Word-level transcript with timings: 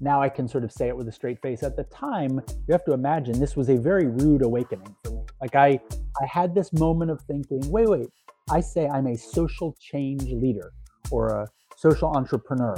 now 0.00 0.20
I 0.20 0.28
can 0.28 0.46
sort 0.46 0.64
of 0.64 0.72
say 0.72 0.88
it 0.88 0.96
with 0.96 1.08
a 1.08 1.12
straight 1.12 1.40
face. 1.40 1.62
At 1.62 1.76
the 1.76 1.84
time, 1.84 2.40
you 2.50 2.72
have 2.72 2.84
to 2.84 2.92
imagine 2.92 3.38
this 3.40 3.56
was 3.56 3.70
a 3.70 3.76
very 3.76 4.06
rude 4.06 4.42
awakening 4.42 4.94
for 5.02 5.12
me. 5.12 5.22
Like 5.40 5.54
I, 5.54 5.80
I 6.20 6.26
had 6.26 6.54
this 6.54 6.72
moment 6.72 7.10
of 7.10 7.20
thinking, 7.22 7.60
wait, 7.70 7.88
wait, 7.88 8.08
I 8.50 8.60
say 8.60 8.86
I'm 8.88 9.06
a 9.06 9.16
social 9.16 9.74
change 9.80 10.24
leader 10.24 10.72
or 11.10 11.28
a 11.28 11.48
social 11.76 12.08
entrepreneur, 12.10 12.76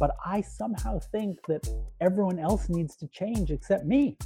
but 0.00 0.10
I 0.24 0.40
somehow 0.40 0.98
think 1.12 1.38
that 1.48 1.68
everyone 2.00 2.38
else 2.38 2.68
needs 2.68 2.96
to 2.96 3.08
change 3.08 3.50
except 3.50 3.84
me. 3.84 4.16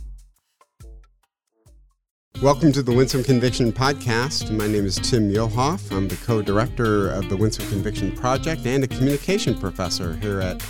Welcome 2.42 2.72
to 2.72 2.82
the 2.82 2.92
Winsome 2.92 3.22
Conviction 3.22 3.70
Podcast. 3.70 4.50
My 4.50 4.66
name 4.66 4.86
is 4.86 4.96
Tim 4.96 5.30
Muehlhoff. 5.30 5.94
I'm 5.94 6.08
the 6.08 6.16
co 6.16 6.40
director 6.40 7.10
of 7.10 7.28
the 7.28 7.36
Winsome 7.36 7.68
Conviction 7.68 8.12
Project 8.12 8.64
and 8.64 8.82
a 8.82 8.88
communication 8.88 9.54
professor 9.54 10.16
here 10.16 10.40
at 10.40 10.62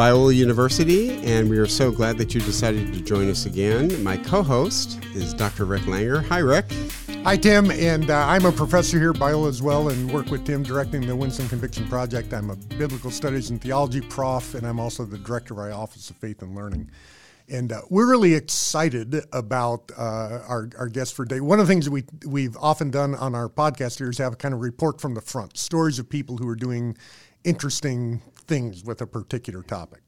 Biola 0.00 0.34
University, 0.34 1.10
and 1.26 1.50
we 1.50 1.58
are 1.58 1.66
so 1.66 1.92
glad 1.92 2.16
that 2.16 2.34
you 2.34 2.40
decided 2.40 2.90
to 2.94 3.02
join 3.02 3.28
us 3.28 3.44
again. 3.44 4.02
My 4.02 4.16
co 4.16 4.42
host 4.42 4.98
is 5.14 5.34
Dr. 5.34 5.66
Rick 5.66 5.82
Langer. 5.82 6.24
Hi, 6.24 6.38
Rick. 6.38 6.72
Hi, 7.22 7.36
Tim, 7.36 7.70
and 7.70 8.08
uh, 8.08 8.26
I'm 8.26 8.46
a 8.46 8.52
professor 8.52 8.98
here 8.98 9.10
at 9.10 9.16
Biola 9.16 9.50
as 9.50 9.60
well 9.60 9.90
and 9.90 10.10
work 10.10 10.30
with 10.30 10.46
Tim 10.46 10.62
directing 10.62 11.06
the 11.06 11.14
Winsome 11.14 11.50
Conviction 11.50 11.86
Project. 11.86 12.32
I'm 12.32 12.48
a 12.48 12.56
biblical 12.56 13.10
studies 13.10 13.50
and 13.50 13.60
theology 13.60 14.00
prof, 14.00 14.54
and 14.54 14.66
I'm 14.66 14.80
also 14.80 15.04
the 15.04 15.18
director 15.18 15.52
of 15.52 15.58
our 15.58 15.72
Office 15.72 16.08
of 16.08 16.16
Faith 16.16 16.40
and 16.40 16.56
Learning. 16.56 16.90
And 17.50 17.70
uh, 17.70 17.82
we're 17.90 18.08
really 18.08 18.32
excited 18.32 19.22
about 19.34 19.92
uh, 19.98 20.40
our, 20.48 20.70
our 20.78 20.88
guest 20.88 21.14
for 21.14 21.26
today. 21.26 21.40
One 21.40 21.60
of 21.60 21.66
the 21.66 21.72
things 21.74 21.90
we, 21.90 22.04
we've 22.24 22.56
often 22.56 22.90
done 22.90 23.14
on 23.16 23.34
our 23.34 23.50
podcast 23.50 23.98
here 23.98 24.08
is 24.08 24.16
have 24.16 24.32
a 24.32 24.36
kind 24.36 24.54
of 24.54 24.60
report 24.60 24.98
from 24.98 25.12
the 25.12 25.20
front, 25.20 25.58
stories 25.58 25.98
of 25.98 26.08
people 26.08 26.38
who 26.38 26.48
are 26.48 26.56
doing 26.56 26.96
interesting 27.44 28.22
things 28.50 28.82
with 28.84 29.00
a 29.00 29.06
particular 29.06 29.62
topic. 29.62 30.00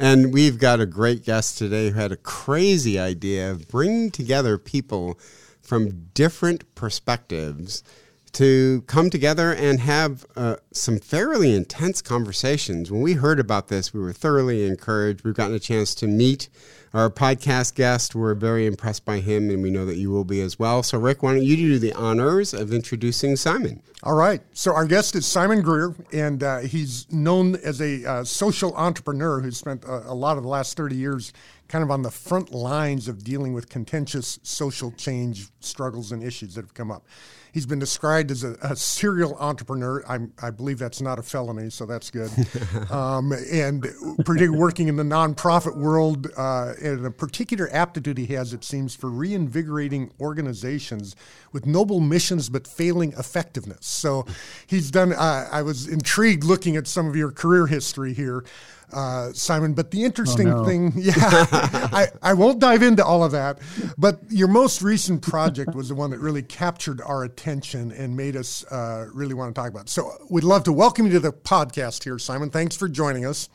And 0.00 0.34
we've 0.34 0.58
got 0.58 0.80
a 0.80 0.86
great 0.86 1.24
guest 1.24 1.58
today 1.58 1.90
who 1.90 1.98
had 1.98 2.10
a 2.10 2.16
crazy 2.16 2.98
idea 2.98 3.52
of 3.52 3.68
bringing 3.68 4.10
together 4.10 4.58
people 4.58 5.16
from 5.62 6.08
different 6.12 6.74
perspectives 6.74 7.84
to 8.32 8.82
come 8.88 9.10
together 9.10 9.54
and 9.54 9.78
have 9.78 10.26
uh, 10.34 10.56
some 10.72 10.98
fairly 10.98 11.54
intense 11.54 12.02
conversations. 12.02 12.90
When 12.90 13.00
we 13.00 13.14
heard 13.14 13.38
about 13.38 13.68
this, 13.68 13.94
we 13.94 14.00
were 14.00 14.12
thoroughly 14.12 14.66
encouraged. 14.66 15.24
We've 15.24 15.34
gotten 15.34 15.54
a 15.54 15.60
chance 15.60 15.94
to 15.96 16.08
meet 16.08 16.48
our 16.94 17.10
podcast 17.10 17.74
guest. 17.74 18.14
We're 18.14 18.34
very 18.34 18.66
impressed 18.66 19.04
by 19.04 19.20
him, 19.20 19.50
and 19.50 19.62
we 19.62 19.70
know 19.70 19.84
that 19.84 19.96
you 19.96 20.10
will 20.10 20.24
be 20.24 20.40
as 20.40 20.58
well. 20.58 20.82
So, 20.82 20.98
Rick, 20.98 21.22
why 21.22 21.34
don't 21.34 21.44
you 21.44 21.56
do 21.56 21.78
the 21.78 21.92
honors 21.92 22.54
of 22.54 22.72
introducing 22.72 23.36
Simon? 23.36 23.82
All 24.02 24.14
right. 24.14 24.40
So, 24.52 24.74
our 24.74 24.86
guest 24.86 25.14
is 25.14 25.26
Simon 25.26 25.62
Greer, 25.62 25.94
and 26.12 26.42
uh, 26.42 26.58
he's 26.60 27.10
known 27.12 27.56
as 27.56 27.80
a 27.80 28.04
uh, 28.04 28.24
social 28.24 28.74
entrepreneur 28.74 29.40
who 29.40 29.50
spent 29.50 29.84
a, 29.84 30.10
a 30.10 30.14
lot 30.14 30.36
of 30.36 30.42
the 30.42 30.48
last 30.48 30.76
30 30.76 30.96
years 30.96 31.32
kind 31.68 31.84
of 31.84 31.90
on 31.90 32.02
the 32.02 32.10
front 32.10 32.52
lines 32.52 33.08
of 33.08 33.22
dealing 33.22 33.52
with 33.52 33.68
contentious 33.68 34.38
social 34.42 34.90
change 34.92 35.48
struggles 35.60 36.12
and 36.12 36.22
issues 36.22 36.54
that 36.54 36.64
have 36.64 36.74
come 36.74 36.90
up. 36.90 37.04
He's 37.52 37.66
been 37.66 37.78
described 37.78 38.30
as 38.30 38.44
a, 38.44 38.56
a 38.60 38.76
serial 38.76 39.36
entrepreneur. 39.38 40.04
I'm, 40.06 40.32
i 40.40 40.50
believe 40.50 40.78
that's 40.78 41.00
not 41.00 41.18
a 41.18 41.22
felony, 41.22 41.70
so 41.70 41.86
that's 41.86 42.10
good. 42.10 42.30
um, 42.90 43.32
and 43.32 43.82
particularly 44.18 44.50
working 44.50 44.88
in 44.88 44.96
the 44.96 45.02
nonprofit 45.02 45.76
world, 45.76 46.28
uh, 46.36 46.74
and 46.82 47.04
a 47.06 47.10
particular 47.10 47.68
aptitude 47.72 48.18
he 48.18 48.26
has, 48.34 48.52
it 48.52 48.64
seems, 48.64 48.94
for 48.94 49.10
reinvigorating 49.10 50.12
organizations 50.20 51.16
with 51.52 51.66
noble 51.66 52.00
missions 52.00 52.48
but 52.48 52.66
failing 52.66 53.12
effectiveness. 53.12 53.86
So 53.86 54.26
he's 54.66 54.90
done. 54.90 55.12
Uh, 55.12 55.48
I 55.50 55.62
was 55.62 55.88
intrigued 55.88 56.44
looking 56.44 56.76
at 56.76 56.86
some 56.86 57.06
of 57.06 57.16
your 57.16 57.30
career 57.30 57.66
history 57.66 58.12
here 58.12 58.44
uh, 58.92 59.32
Simon. 59.32 59.74
But 59.74 59.90
the 59.90 60.04
interesting 60.04 60.48
oh, 60.48 60.58
no. 60.58 60.64
thing, 60.64 60.92
yeah, 60.96 61.14
I, 61.16 62.06
I 62.22 62.34
won't 62.34 62.58
dive 62.58 62.82
into 62.82 63.04
all 63.04 63.24
of 63.24 63.32
that. 63.32 63.58
But 63.96 64.20
your 64.28 64.48
most 64.48 64.82
recent 64.82 65.22
project 65.22 65.74
was 65.74 65.88
the 65.88 65.94
one 65.94 66.10
that 66.10 66.18
really 66.18 66.42
captured 66.42 67.00
our 67.00 67.24
attention 67.24 67.92
and 67.92 68.16
made 68.16 68.36
us 68.36 68.64
uh, 68.70 69.06
really 69.12 69.34
want 69.34 69.54
to 69.54 69.60
talk 69.60 69.70
about. 69.70 69.82
It. 69.84 69.90
So 69.90 70.12
we'd 70.30 70.44
love 70.44 70.64
to 70.64 70.72
welcome 70.72 71.06
you 71.06 71.12
to 71.12 71.20
the 71.20 71.32
podcast 71.32 72.04
here, 72.04 72.18
Simon. 72.18 72.50
Thanks 72.50 72.76
for 72.76 72.88
joining 72.88 73.24
us. 73.26 73.48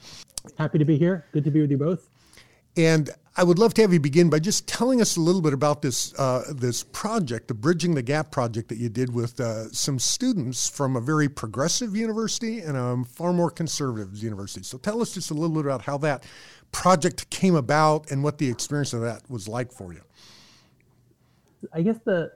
Happy 0.57 0.77
to 0.77 0.85
be 0.85 0.97
here. 0.97 1.25
Good 1.31 1.43
to 1.45 1.51
be 1.51 1.61
with 1.61 1.71
you 1.71 1.77
both. 1.77 2.09
And 2.75 3.09
I 3.35 3.43
would 3.43 3.57
love 3.57 3.73
to 3.75 3.81
have 3.81 3.91
you 3.91 3.99
begin 3.99 4.29
by 4.29 4.37
just 4.37 4.67
telling 4.67 5.01
us 5.01 5.17
a 5.17 5.19
little 5.19 5.41
bit 5.41 5.53
about 5.53 5.81
this 5.81 6.13
uh, 6.19 6.43
this 6.55 6.83
project, 6.83 7.47
the 7.47 7.55
Bridging 7.55 7.95
the 7.95 8.03
Gap 8.03 8.29
project 8.29 8.69
that 8.69 8.77
you 8.77 8.89
did 8.89 9.11
with 9.13 9.39
uh, 9.39 9.71
some 9.71 9.97
students 9.97 10.69
from 10.69 10.95
a 10.95 11.01
very 11.01 11.27
progressive 11.27 11.95
university 11.95 12.59
and 12.59 12.77
a 12.77 13.03
far 13.09 13.33
more 13.33 13.49
conservative 13.49 14.15
university. 14.17 14.63
So 14.63 14.77
tell 14.77 15.01
us 15.01 15.15
just 15.15 15.31
a 15.31 15.33
little 15.33 15.55
bit 15.55 15.65
about 15.65 15.81
how 15.81 15.97
that 15.99 16.25
project 16.71 17.27
came 17.31 17.55
about 17.55 18.11
and 18.11 18.23
what 18.23 18.37
the 18.37 18.47
experience 18.47 18.93
of 18.93 19.01
that 19.01 19.27
was 19.29 19.47
like 19.47 19.71
for 19.71 19.93
you. 19.93 20.01
I 21.73 21.81
guess 21.81 21.97
the 22.05 22.33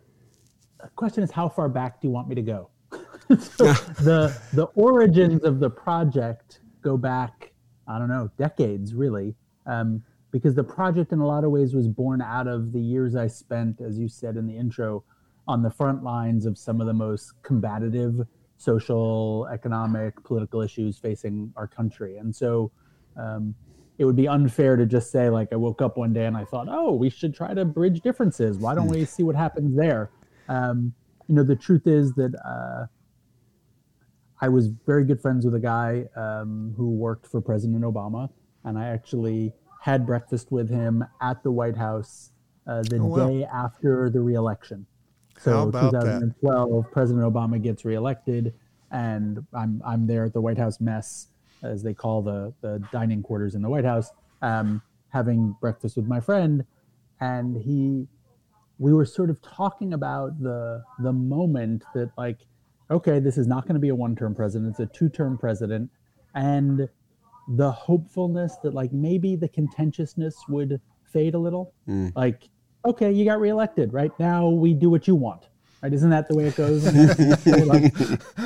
question 0.96 1.22
is 1.22 1.30
how 1.30 1.48
far 1.48 1.70
back 1.70 2.02
do 2.02 2.08
you 2.08 2.14
want 2.14 2.28
me 2.28 2.34
to 2.34 2.42
go? 2.42 2.70
so 3.30 3.66
the 4.02 4.36
the 4.54 4.66
origins 4.74 5.44
of 5.44 5.60
the 5.60 5.70
project 5.70 6.62
go 6.82 6.98
back 6.98 7.52
I 7.88 8.00
don't 8.00 8.10
know 8.10 8.32
decades 8.38 8.96
really. 8.96 9.36
Um, 9.66 10.02
because 10.38 10.56
the 10.56 10.64
project 10.64 11.12
in 11.12 11.20
a 11.20 11.26
lot 11.26 11.44
of 11.44 11.52
ways 11.52 11.74
was 11.74 11.88
born 11.88 12.22
out 12.22 12.48
of 12.48 12.72
the 12.72 12.80
years 12.80 13.16
I 13.16 13.28
spent, 13.28 13.82
as 13.82 13.98
you 13.98 14.08
said 14.08 14.38
in 14.38 14.46
the 14.46 14.56
intro, 14.56 15.04
on 15.48 15.64
the 15.64 15.72
front 15.72 16.04
lines 16.04 16.46
of 16.46 16.58
some 16.58 16.82
of 16.82 16.88
the 16.88 16.94
most 16.94 17.34
combative 17.42 18.22
social, 18.58 19.48
economic, 19.52 20.24
political 20.24 20.62
issues 20.62 20.98
facing 20.98 21.54
our 21.56 21.68
country. 21.68 22.18
And 22.18 22.36
so 22.36 22.72
um, 23.16 23.56
it 23.98 24.06
would 24.06 24.16
be 24.16 24.28
unfair 24.28 24.76
to 24.76 24.86
just 24.86 25.12
say, 25.12 25.30
like, 25.30 25.50
I 25.52 25.56
woke 25.56 25.82
up 25.82 25.98
one 25.98 26.14
day 26.14 26.26
and 26.26 26.36
I 26.36 26.44
thought, 26.44 26.68
oh, 26.70 26.94
we 26.94 27.10
should 27.10 27.34
try 27.34 27.54
to 27.54 27.66
bridge 27.66 28.02
differences. 28.02 28.58
Why 28.58 28.76
don't 28.76 28.88
we 28.88 29.06
see 29.06 29.24
what 29.24 29.36
happens 29.36 29.76
there? 29.76 30.12
Um, 30.50 30.94
you 31.28 31.36
know, 31.36 31.44
the 31.44 31.56
truth 31.56 31.88
is 31.88 32.14
that 32.14 32.34
uh, 32.46 32.86
I 34.42 34.50
was 34.50 34.68
very 34.68 35.04
good 35.04 35.22
friends 35.22 35.46
with 35.46 35.56
a 35.56 35.60
guy 35.60 36.06
um, 36.16 36.74
who 36.78 36.92
worked 36.92 37.28
for 37.28 37.42
President 37.42 37.84
Obama, 37.84 38.30
and 38.64 38.78
I 38.78 38.88
actually 38.88 39.54
had 39.88 40.06
breakfast 40.06 40.52
with 40.52 40.70
him 40.70 41.02
at 41.22 41.42
the 41.44 41.50
White 41.50 41.78
House 41.78 42.32
uh, 42.68 42.82
the 42.82 43.00
oh, 43.00 43.16
day 43.16 43.46
after 43.46 44.10
the 44.10 44.20
reelection. 44.20 44.86
So 45.40 45.72
2012, 45.72 46.84
that? 46.84 46.92
President 46.92 47.34
Obama 47.34 47.62
gets 47.64 47.86
reelected, 47.86 48.54
and 48.92 49.46
I'm 49.54 49.82
I'm 49.86 50.06
there 50.06 50.26
at 50.26 50.34
the 50.34 50.42
White 50.42 50.58
House 50.58 50.82
mess, 50.82 51.28
as 51.64 51.84
they 51.84 51.94
call 51.94 52.22
the 52.22 52.54
the 52.60 52.84
dining 52.92 53.24
quarters 53.24 53.56
in 53.56 53.62
the 53.62 53.70
White 53.70 53.86
House, 53.86 54.12
um, 54.42 54.82
having 55.08 55.56
breakfast 55.62 55.96
with 55.96 56.06
my 56.06 56.20
friend, 56.20 56.66
and 57.22 57.56
he, 57.56 58.08
we 58.80 58.94
were 58.94 59.06
sort 59.06 59.30
of 59.30 59.42
talking 59.42 59.94
about 59.94 60.38
the 60.42 60.84
the 61.00 61.14
moment 61.14 61.86
that 61.96 62.12
like, 62.18 62.40
okay, 62.92 63.20
this 63.20 63.38
is 63.38 63.48
not 63.48 63.64
going 63.64 63.76
to 63.76 63.80
be 63.80 63.90
a 63.90 63.96
one 63.96 64.18
term 64.18 64.36
president; 64.36 64.72
it's 64.72 64.82
a 64.82 64.86
two 64.86 65.08
term 65.08 65.38
president, 65.38 65.90
and 66.36 66.90
the 67.48 67.72
hopefulness 67.72 68.58
that 68.64 68.74
like 68.74 68.92
maybe 68.92 69.36
the 69.36 69.48
contentiousness 69.48 70.36
would 70.50 70.82
fade 71.06 71.34
a 71.34 71.40
little. 71.40 71.74
Mm. 71.88 72.12
Like, 72.16 72.50
okay, 72.86 73.12
you 73.12 73.26
got 73.26 73.40
reelected. 73.40 73.94
Right 73.94 74.12
now, 74.20 74.50
we 74.50 74.74
do 74.74 74.90
what 74.90 75.08
you 75.08 75.16
want. 75.16 75.48
Right? 75.82 75.94
Isn't 75.94 76.10
that 76.10 76.28
the 76.28 76.36
way 76.36 76.46
it 76.46 76.56
goes? 76.56 76.86
like, 77.68 77.96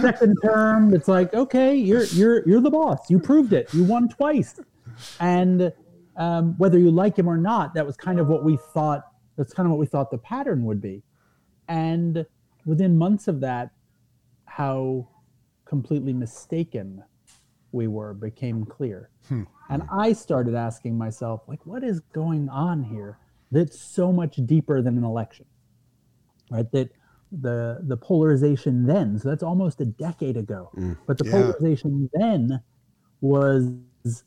second 0.02 0.38
term, 0.44 0.94
it's 0.94 1.08
like, 1.08 1.34
okay, 1.34 1.76
you're 1.76 2.04
you're 2.06 2.48
you're 2.48 2.62
the 2.62 2.70
boss. 2.70 3.10
You 3.10 3.20
proved 3.20 3.54
it. 3.54 3.74
You 3.74 3.84
won 3.84 4.10
twice, 4.10 4.60
and 5.20 5.72
um, 6.18 6.58
whether 6.58 6.78
you 6.78 6.92
like 6.92 7.18
him 7.18 7.30
or 7.30 7.38
not, 7.38 7.74
that 7.74 7.86
was 7.86 7.96
kind 7.96 8.20
of 8.20 8.28
what 8.28 8.44
we 8.44 8.58
thought. 8.74 9.04
That's 9.38 9.54
kind 9.54 9.66
of 9.66 9.72
what 9.72 9.80
we 9.80 9.86
thought 9.86 10.12
the 10.12 10.18
pattern 10.18 10.66
would 10.66 10.82
be, 10.82 11.04
and 11.70 12.26
within 12.66 12.98
months 12.98 13.30
of 13.30 13.40
that, 13.40 13.72
how 14.46 15.08
completely 15.66 16.12
mistaken 16.12 17.02
we 17.72 17.88
were 17.88 18.14
became 18.14 18.66
clear. 18.66 19.10
Hmm. 19.28 19.44
And 19.70 19.84
I 19.92 20.14
started 20.14 20.56
asking 20.56 20.98
myself, 20.98 21.42
like, 21.48 21.66
what 21.66 21.84
is 21.84 22.02
going 22.14 22.50
on 22.50 22.84
here 22.84 23.18
that's 23.52 23.80
so 23.80 24.12
much 24.12 24.40
deeper 24.46 24.82
than 24.82 24.98
an 24.98 25.04
election? 25.04 25.46
Right? 26.50 26.70
That 26.72 26.92
the 27.32 27.80
the 27.84 27.96
polarization 27.96 28.86
then, 28.86 29.18
so 29.18 29.30
that's 29.30 29.44
almost 29.44 29.80
a 29.80 29.86
decade 29.86 30.36
ago. 30.36 30.70
Mm, 30.76 30.98
but 31.08 31.18
the 31.18 31.26
yeah. 31.26 31.32
polarization 31.32 32.10
then 32.14 32.62
was 33.22 33.72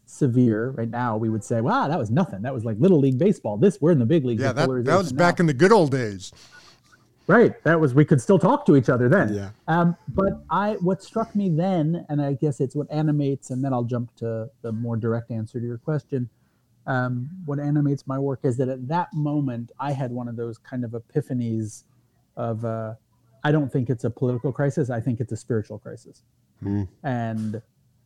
severe. 0.07 0.71
Right 0.71 0.89
now, 0.89 1.17
we 1.17 1.29
would 1.29 1.45
say, 1.45 1.61
wow, 1.61 1.89
that 1.89 1.99
was 1.99 2.11
nothing. 2.11 2.43
That 2.43 2.55
was 2.55 2.65
like 2.65 2.77
little 2.79 2.99
league 2.99 3.19
baseball. 3.19 3.59
This, 3.59 3.79
we're 3.81 3.91
in 3.91 3.99
the 3.99 4.07
big 4.07 4.25
leagues. 4.25 4.43
Yeah, 4.43 4.53
that, 4.53 4.69
that 4.85 4.97
was 4.97 5.13
back 5.13 5.41
in 5.41 5.47
the 5.47 5.53
good 5.53 5.73
old 5.73 5.91
days. 5.91 6.33
Right. 7.27 7.63
That 7.65 7.81
was 7.81 7.95
we 7.95 8.05
could 8.05 8.21
still 8.21 8.39
talk 8.39 8.67
to 8.67 8.77
each 8.77 8.89
other 8.89 9.09
then. 9.09 9.33
Yeah. 9.33 9.51
Um, 9.67 9.97
but 10.09 10.45
I 10.51 10.73
what 10.81 11.03
struck 11.03 11.35
me 11.35 11.49
then, 11.49 12.05
and 12.09 12.21
I 12.21 12.35
guess 12.35 12.61
it's 12.61 12.77
what 12.77 12.91
animates, 12.91 13.51
and 13.51 13.65
then 13.65 13.73
I'll 13.73 13.85
jump 13.85 14.15
to 14.17 14.51
the 14.63 14.73
more 14.73 14.97
direct 14.97 15.31
answer 15.31 15.59
to 15.59 15.67
your 15.67 15.79
question. 15.79 16.29
Um, 16.87 17.31
what 17.47 17.59
animates 17.59 18.07
my 18.07 18.19
work 18.19 18.41
is 18.43 18.59
that 18.59 18.69
at 18.69 18.89
that 18.89 19.09
moment 19.15 19.73
I 19.81 19.93
had 19.93 20.13
one 20.13 20.29
of 20.29 20.37
those 20.37 20.59
kind 20.59 20.85
of 20.85 20.91
epiphanies 20.91 21.85
of 22.37 22.65
uh, 22.65 22.95
I 23.43 23.53
don't 23.53 23.73
think 23.73 23.89
it's 23.89 24.05
a 24.05 24.11
political 24.11 24.53
crisis. 24.53 24.91
I 24.91 25.01
think 25.01 25.21
it's 25.21 25.33
a 25.33 25.37
spiritual 25.37 25.79
crisis. 25.79 26.23
Mm. 26.63 26.89
And 27.03 27.63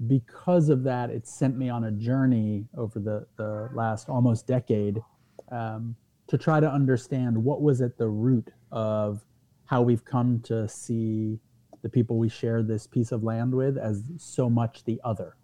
because 0.07 0.69
of 0.69 0.85
that, 0.85 1.11
it 1.11 1.27
sent 1.27 1.57
me 1.57 1.69
on 1.69 1.85
a 1.85 1.91
journey 1.91 2.67
over 2.77 3.01
the, 3.01 3.27
the 3.37 3.69
last 3.75 4.09
almost 4.09 4.47
decade 4.47 5.03
um, 5.51 5.97
to 6.29 6.39
try 6.39 6.61
to 6.61 6.71
understand 6.71 7.43
what 7.43 7.63
was 7.63 7.81
at 7.81 7.99
the 7.99 8.09
root 8.09 8.51
of 8.71 9.25
how 9.65 9.83
we've 9.83 10.05
come 10.05 10.41
to 10.41 10.69
see 10.69 11.39
the 11.83 11.89
people 11.89 12.19
we 12.19 12.29
share 12.29 12.63
this 12.63 12.87
piece 12.87 13.13
of 13.13 13.23
land 13.23 13.55
with 13.55 13.77
as 13.77 14.03
so 14.17 14.49
much 14.49 14.85
the 14.85 15.01
other. 15.05 15.37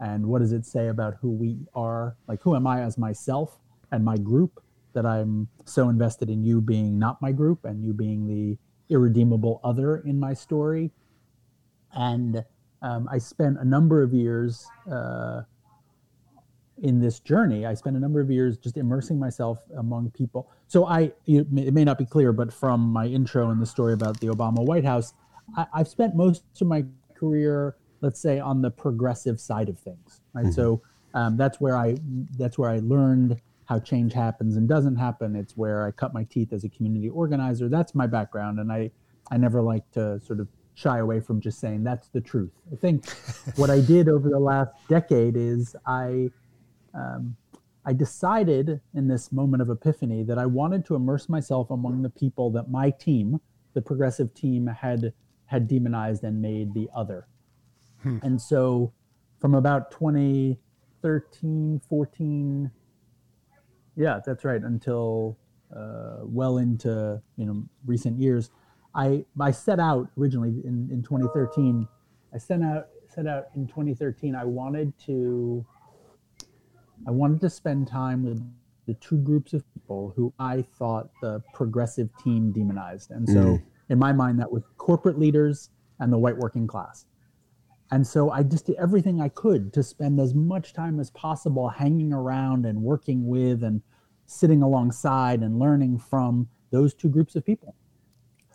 And 0.00 0.26
what 0.26 0.40
does 0.40 0.52
it 0.52 0.66
say 0.66 0.88
about 0.88 1.14
who 1.20 1.30
we 1.30 1.66
are? 1.74 2.16
Like, 2.26 2.40
who 2.42 2.56
am 2.56 2.66
I 2.66 2.82
as 2.82 2.98
myself 2.98 3.58
and 3.92 4.04
my 4.04 4.16
group 4.16 4.62
that 4.94 5.06
I'm 5.06 5.48
so 5.64 5.88
invested 5.88 6.28
in 6.28 6.42
you 6.42 6.60
being 6.60 6.98
not 6.98 7.22
my 7.22 7.32
group 7.32 7.64
and 7.64 7.84
you 7.84 7.92
being 7.92 8.26
the 8.26 8.58
irredeemable 8.92 9.60
other 9.62 9.98
in 9.98 10.18
my 10.18 10.34
story? 10.34 10.90
And 11.92 12.44
um, 12.80 13.08
I 13.10 13.18
spent 13.18 13.58
a 13.58 13.64
number 13.64 14.02
of 14.02 14.12
years 14.12 14.66
uh, 14.90 15.42
in 16.82 17.00
this 17.00 17.20
journey. 17.20 17.64
I 17.64 17.74
spent 17.74 17.96
a 17.96 18.00
number 18.00 18.20
of 18.20 18.30
years 18.30 18.58
just 18.58 18.76
immersing 18.76 19.18
myself 19.18 19.60
among 19.76 20.10
people. 20.10 20.50
So 20.66 20.86
I, 20.86 21.12
it 21.26 21.50
may 21.50 21.84
not 21.84 21.96
be 21.96 22.04
clear, 22.04 22.32
but 22.32 22.52
from 22.52 22.80
my 22.80 23.06
intro 23.06 23.50
and 23.50 23.62
the 23.62 23.66
story 23.66 23.92
about 23.94 24.18
the 24.20 24.26
Obama 24.26 24.64
White 24.64 24.84
House, 24.84 25.14
I, 25.56 25.66
have 25.76 25.88
spent 25.88 26.16
most 26.16 26.42
of 26.60 26.66
my 26.66 26.84
career, 27.14 27.76
let's 28.00 28.20
say, 28.20 28.40
on 28.40 28.62
the 28.62 28.70
progressive 28.70 29.40
side 29.40 29.68
of 29.68 29.78
things. 29.78 30.20
Right. 30.34 30.46
Mm-hmm. 30.46 30.52
So 30.52 30.82
um, 31.14 31.36
that's 31.36 31.60
where 31.60 31.76
I 31.76 31.96
that's 32.36 32.58
where 32.58 32.70
I 32.70 32.80
learned 32.80 33.40
how 33.66 33.78
change 33.78 34.12
happens 34.12 34.56
and 34.56 34.68
doesn't 34.68 34.96
happen. 34.96 35.36
It's 35.36 35.56
where 35.56 35.86
I 35.86 35.92
cut 35.92 36.12
my 36.12 36.24
teeth 36.24 36.52
as 36.52 36.64
a 36.64 36.68
community 36.68 37.08
organizer. 37.08 37.68
That's 37.68 37.94
my 37.94 38.06
background, 38.06 38.58
and 38.58 38.72
I 38.72 38.90
I 39.30 39.36
never 39.36 39.62
like 39.62 39.88
to 39.92 40.20
sort 40.20 40.40
of 40.40 40.48
shy 40.74 40.98
away 40.98 41.20
from 41.20 41.40
just 41.40 41.60
saying 41.60 41.84
that's 41.84 42.08
the 42.08 42.20
truth. 42.20 42.52
I 42.72 42.76
think 42.76 43.08
what 43.56 43.70
I 43.70 43.80
did 43.80 44.08
over 44.08 44.28
the 44.28 44.38
last 44.38 44.72
decade 44.88 45.36
is 45.36 45.76
I 45.86 46.30
um, 46.94 47.36
I 47.84 47.92
decided 47.92 48.80
in 48.94 49.08
this 49.08 49.32
moment 49.32 49.60
of 49.60 49.68
epiphany 49.68 50.22
that 50.24 50.38
I 50.38 50.46
wanted 50.46 50.84
to 50.86 50.94
immerse 50.94 51.28
myself 51.28 51.70
among 51.70 52.02
the 52.02 52.10
people 52.10 52.50
that 52.52 52.70
my 52.70 52.90
team, 52.90 53.40
the 53.74 53.82
progressive 53.82 54.32
team, 54.34 54.68
had 54.68 55.12
had 55.46 55.66
demonized 55.68 56.22
and 56.24 56.40
made 56.40 56.72
the 56.72 56.88
other. 56.94 57.26
Hmm. 58.02 58.18
And 58.22 58.40
so 58.40 58.92
from 59.38 59.54
about 59.54 59.90
2013, 59.90 61.80
14, 61.88 62.70
yeah, 63.96 64.20
that's 64.24 64.44
right, 64.44 64.62
until 64.62 65.36
uh, 65.74 66.18
well 66.22 66.58
into 66.58 67.20
you 67.36 67.46
know 67.46 67.64
recent 67.84 68.18
years, 68.18 68.50
I 68.94 69.24
I 69.40 69.50
set 69.50 69.80
out 69.80 70.08
originally 70.18 70.50
in, 70.64 70.88
in 70.92 71.02
2013. 71.02 71.88
I 72.32 72.38
set 72.38 72.62
out 72.62 72.88
set 73.08 73.26
out 73.26 73.46
in 73.56 73.66
2013. 73.66 74.36
I 74.36 74.44
wanted 74.44 74.96
to 75.06 75.66
I 77.06 77.10
wanted 77.10 77.40
to 77.40 77.50
spend 77.50 77.88
time 77.88 78.24
with 78.24 78.42
the 78.86 78.94
two 78.94 79.18
groups 79.18 79.52
of 79.52 79.64
people 79.74 80.12
who 80.16 80.32
I 80.38 80.62
thought 80.62 81.10
the 81.20 81.42
progressive 81.54 82.08
team 82.22 82.52
demonized. 82.52 83.10
And 83.10 83.28
so, 83.28 83.34
mm. 83.34 83.62
in 83.88 83.98
my 83.98 84.12
mind, 84.12 84.40
that 84.40 84.50
was 84.50 84.62
corporate 84.76 85.18
leaders 85.18 85.70
and 86.00 86.12
the 86.12 86.18
white 86.18 86.36
working 86.36 86.66
class. 86.66 87.06
And 87.92 88.06
so 88.06 88.30
I 88.30 88.42
just 88.42 88.66
did 88.66 88.76
everything 88.76 89.20
I 89.20 89.28
could 89.28 89.72
to 89.74 89.82
spend 89.82 90.18
as 90.18 90.34
much 90.34 90.72
time 90.72 90.98
as 90.98 91.10
possible 91.10 91.68
hanging 91.68 92.12
around 92.12 92.64
and 92.64 92.82
working 92.82 93.26
with 93.26 93.62
and 93.62 93.82
sitting 94.24 94.62
alongside 94.62 95.42
and 95.42 95.58
learning 95.58 95.98
from 95.98 96.48
those 96.70 96.94
two 96.94 97.10
groups 97.10 97.36
of 97.36 97.44
people. 97.44 97.76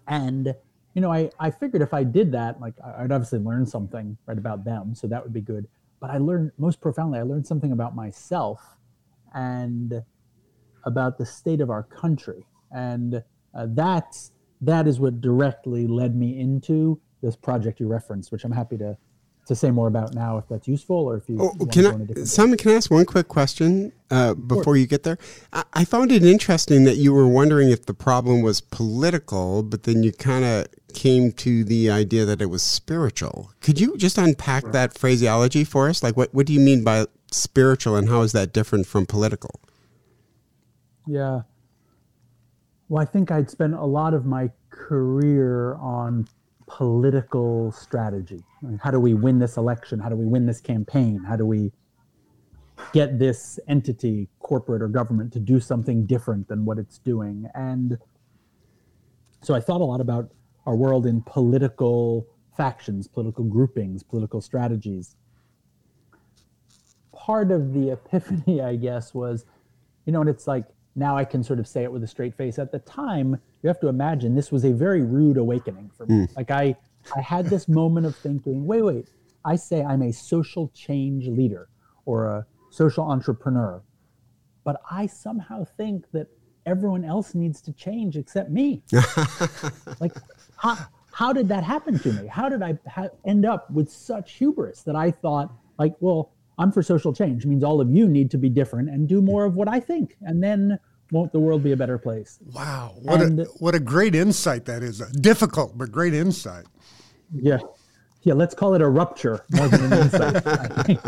And, 0.07 0.55
you 0.95 1.01
know, 1.01 1.11
I, 1.11 1.29
I 1.39 1.51
figured 1.51 1.83
if 1.83 1.93
I 1.93 2.03
did 2.03 2.31
that, 2.31 2.59
like 2.59 2.73
I'd 2.83 3.11
obviously 3.11 3.37
learn 3.39 3.65
something 3.67 4.17
right 4.25 4.37
about 4.39 4.65
them. 4.65 4.95
So 4.95 5.05
that 5.07 5.23
would 5.23 5.33
be 5.33 5.41
good. 5.41 5.67
But 5.99 6.11
I 6.11 6.17
learned 6.17 6.51
most 6.57 6.79
profoundly, 6.79 7.19
I 7.19 7.23
learned 7.23 7.47
something 7.47 7.71
about 7.71 7.95
myself 7.95 8.77
and 9.33 10.03
about 10.85 11.17
the 11.17 11.25
state 11.25 11.61
of 11.61 11.69
our 11.69 11.83
country. 11.83 12.45
And 12.71 13.23
uh, 13.53 13.67
that's, 13.69 14.31
that 14.61 14.87
is 14.87 14.99
what 14.99 15.21
directly 15.21 15.87
led 15.87 16.15
me 16.15 16.39
into 16.39 16.99
this 17.21 17.35
project 17.35 17.79
you 17.79 17.87
referenced, 17.87 18.31
which 18.31 18.43
I'm 18.43 18.51
happy 18.51 18.77
to 18.77 18.97
to 19.47 19.55
say 19.55 19.71
more 19.71 19.87
about 19.87 20.13
now 20.13 20.37
if 20.37 20.47
that's 20.47 20.67
useful 20.67 20.97
or 20.97 21.17
if 21.17 21.29
you 21.29 21.37
oh, 21.39 21.65
can 21.65 21.85
I, 21.85 22.23
Simon, 22.23 22.57
can 22.57 22.71
I 22.71 22.75
ask 22.75 22.91
one 22.91 23.05
quick 23.05 23.27
question 23.27 23.91
uh, 24.11 24.33
before 24.33 24.77
you 24.77 24.87
get 24.87 25.03
there? 25.03 25.17
I, 25.53 25.63
I, 25.73 25.85
found 25.85 26.11
it 26.11 26.23
interesting 26.23 26.83
that 26.83 26.97
you 26.97 27.13
were 27.13 27.27
wondering 27.27 27.69
if 27.69 27.85
the 27.85 27.93
problem 27.93 28.41
was 28.41 28.61
political, 28.61 29.63
but 29.63 29.83
then 29.83 30.03
you 30.03 30.11
kind 30.11 30.45
of 30.45 30.67
came 30.93 31.31
to 31.33 31.63
the 31.63 31.89
idea 31.89 32.25
that 32.25 32.41
it 32.41 32.47
was 32.47 32.63
spiritual. 32.63 33.51
Could 33.61 33.79
you 33.79 33.97
just 33.97 34.17
unpack 34.17 34.63
right. 34.65 34.73
that 34.73 34.97
phraseology 34.97 35.63
for 35.63 35.89
us? 35.89 36.03
Like, 36.03 36.17
what, 36.17 36.33
what 36.33 36.45
do 36.45 36.53
you 36.53 36.59
mean 36.59 36.83
by 36.83 37.05
spiritual 37.31 37.95
and 37.95 38.09
how 38.09 38.21
is 38.21 38.31
that 38.33 38.53
different 38.53 38.87
from 38.87 39.05
political? 39.05 39.59
Yeah. 41.05 41.41
Well, 42.89 43.01
I 43.01 43.05
think 43.05 43.31
I'd 43.31 43.49
spent 43.49 43.73
a 43.73 43.85
lot 43.85 44.13
of 44.13 44.25
my 44.25 44.51
career 44.69 45.75
on 45.75 46.27
political 46.67 47.71
strategy. 47.71 48.43
How 48.81 48.91
do 48.91 48.99
we 48.99 49.13
win 49.13 49.39
this 49.39 49.57
election? 49.57 49.99
How 49.99 50.09
do 50.09 50.15
we 50.15 50.25
win 50.25 50.45
this 50.45 50.61
campaign? 50.61 51.23
How 51.23 51.35
do 51.35 51.45
we 51.45 51.71
get 52.93 53.17
this 53.17 53.59
entity, 53.67 54.29
corporate 54.39 54.81
or 54.81 54.87
government, 54.87 55.33
to 55.33 55.39
do 55.39 55.59
something 55.59 56.05
different 56.05 56.47
than 56.47 56.65
what 56.65 56.77
it's 56.77 56.99
doing? 56.99 57.49
And 57.55 57.97
so 59.41 59.55
I 59.55 59.59
thought 59.59 59.81
a 59.81 59.85
lot 59.85 60.01
about 60.01 60.31
our 60.65 60.75
world 60.75 61.05
in 61.05 61.21
political 61.21 62.27
factions, 62.55 63.07
political 63.07 63.45
groupings, 63.45 64.03
political 64.03 64.41
strategies. 64.41 65.15
Part 67.13 67.51
of 67.51 67.73
the 67.73 67.91
epiphany, 67.91 68.61
I 68.71 68.75
guess, 68.75 69.13
was, 69.13 69.45
you 70.05 70.11
know, 70.11 70.21
and 70.21 70.29
it's 70.29 70.47
like 70.47 70.65
now 70.97 71.15
I 71.15 71.23
can 71.23 71.43
sort 71.43 71.59
of 71.59 71.67
say 71.67 71.83
it 71.83 71.91
with 71.91 72.03
a 72.03 72.07
straight 72.07 72.33
face. 72.33 72.57
At 72.57 72.71
the 72.71 72.79
time, 72.79 73.39
you 73.61 73.67
have 73.67 73.79
to 73.81 73.87
imagine 73.87 74.35
this 74.35 74.51
was 74.51 74.65
a 74.65 74.73
very 74.73 75.03
rude 75.03 75.37
awakening 75.37 75.91
for 75.95 76.07
me. 76.07 76.25
Mm. 76.25 76.35
Like 76.35 76.51
I, 76.51 76.75
I 77.15 77.21
had 77.21 77.45
this 77.45 77.67
moment 77.67 78.07
of 78.07 78.15
thinking, 78.15 78.65
wait, 78.65 78.81
wait, 78.81 79.09
I 79.45 79.55
say 79.55 79.83
I'm 79.83 80.01
a 80.01 80.11
social 80.11 80.69
change 80.73 81.27
leader 81.27 81.69
or 82.05 82.25
a 82.25 82.45
social 82.71 83.05
entrepreneur, 83.05 83.81
but 84.63 84.81
I 84.89 85.05
somehow 85.05 85.63
think 85.63 86.09
that 86.11 86.27
everyone 86.65 87.05
else 87.05 87.35
needs 87.35 87.61
to 87.61 87.71
change 87.73 88.17
except 88.17 88.49
me. 88.49 88.81
like, 89.99 90.13
how, 90.57 90.77
how 91.13 91.31
did 91.31 91.47
that 91.49 91.63
happen 91.63 91.99
to 91.99 92.11
me? 92.11 92.27
How 92.27 92.49
did 92.49 92.63
I 92.63 92.77
ha- 92.89 93.09
end 93.23 93.45
up 93.45 93.69
with 93.69 93.89
such 93.89 94.33
hubris 94.33 94.81
that 94.81 94.95
I 94.95 95.11
thought, 95.11 95.53
like, 95.77 95.93
well, 95.99 96.31
I'm 96.57 96.71
for 96.71 96.81
social 96.81 97.13
change 97.13 97.45
it 97.45 97.47
means 97.47 97.63
all 97.63 97.79
of 97.81 97.89
you 97.91 98.07
need 98.07 98.31
to 98.31 98.37
be 98.37 98.49
different 98.49 98.89
and 98.89 99.07
do 99.07 99.21
more 99.21 99.45
of 99.45 99.55
what 99.55 99.67
I 99.67 99.79
think. 99.79 100.17
And 100.21 100.43
then 100.43 100.79
won't 101.11 101.31
the 101.31 101.39
world 101.39 101.63
be 101.63 101.71
a 101.71 101.77
better 101.77 101.97
place? 101.97 102.39
Wow. 102.53 102.95
What 103.01 103.21
and, 103.21 103.39
a 103.41 103.45
what 103.59 103.75
a 103.75 103.79
great 103.79 104.15
insight 104.15 104.65
that 104.65 104.83
is. 104.83 104.99
Difficult, 104.99 105.77
but 105.77 105.91
great 105.91 106.13
insight. 106.13 106.65
Yeah. 107.33 107.59
Yeah, 108.23 108.33
let's 108.33 108.53
call 108.53 108.73
it 108.73 108.81
a 108.81 108.87
rupture 108.87 109.45
more 109.51 109.67
than 109.69 109.93
an 109.93 109.99
insight. 110.01 110.99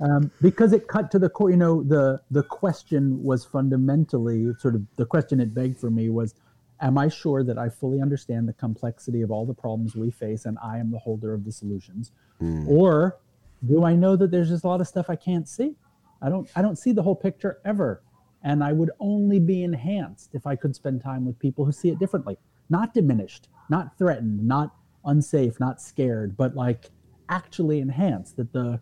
um, 0.00 0.30
because 0.40 0.72
it 0.72 0.88
cut 0.88 1.10
to 1.10 1.18
the 1.18 1.28
core, 1.28 1.50
you 1.50 1.56
know, 1.56 1.82
the 1.82 2.20
the 2.30 2.42
question 2.42 3.22
was 3.22 3.44
fundamentally 3.44 4.52
sort 4.58 4.74
of 4.74 4.82
the 4.96 5.04
question 5.04 5.40
it 5.40 5.54
begged 5.54 5.78
for 5.78 5.90
me 5.90 6.08
was 6.08 6.34
am 6.80 6.98
I 6.98 7.08
sure 7.08 7.42
that 7.42 7.58
I 7.58 7.68
fully 7.68 8.00
understand 8.00 8.48
the 8.48 8.52
complexity 8.52 9.22
of 9.22 9.30
all 9.30 9.46
the 9.46 9.54
problems 9.54 9.94
we 9.94 10.10
face 10.10 10.44
and 10.44 10.58
I 10.62 10.78
am 10.78 10.90
the 10.90 10.98
holder 10.98 11.32
of 11.32 11.44
the 11.44 11.52
solutions? 11.52 12.12
Mm. 12.40 12.68
Or 12.68 13.18
do 13.66 13.84
I 13.84 13.94
know 13.94 14.16
that 14.16 14.30
there's 14.30 14.50
just 14.50 14.64
a 14.64 14.68
lot 14.68 14.80
of 14.80 14.88
stuff 14.88 15.08
I 15.08 15.16
can't 15.16 15.48
see? 15.48 15.74
I 16.22 16.28
don't 16.28 16.48
I 16.56 16.62
don't 16.62 16.76
see 16.76 16.92
the 16.92 17.02
whole 17.02 17.16
picture 17.16 17.60
ever. 17.64 18.02
And 18.46 18.62
I 18.62 18.72
would 18.72 18.92
only 19.00 19.40
be 19.40 19.64
enhanced 19.64 20.30
if 20.32 20.46
I 20.46 20.54
could 20.54 20.76
spend 20.76 21.02
time 21.02 21.26
with 21.26 21.36
people 21.40 21.64
who 21.64 21.72
see 21.72 21.88
it 21.88 21.98
differently, 21.98 22.38
not 22.70 22.94
diminished, 22.94 23.48
not 23.68 23.98
threatened, 23.98 24.46
not 24.46 24.72
unsafe, 25.04 25.58
not 25.58 25.82
scared, 25.82 26.36
but 26.36 26.54
like 26.54 26.90
actually 27.28 27.80
enhanced. 27.80 28.36
That 28.36 28.52
the, 28.52 28.80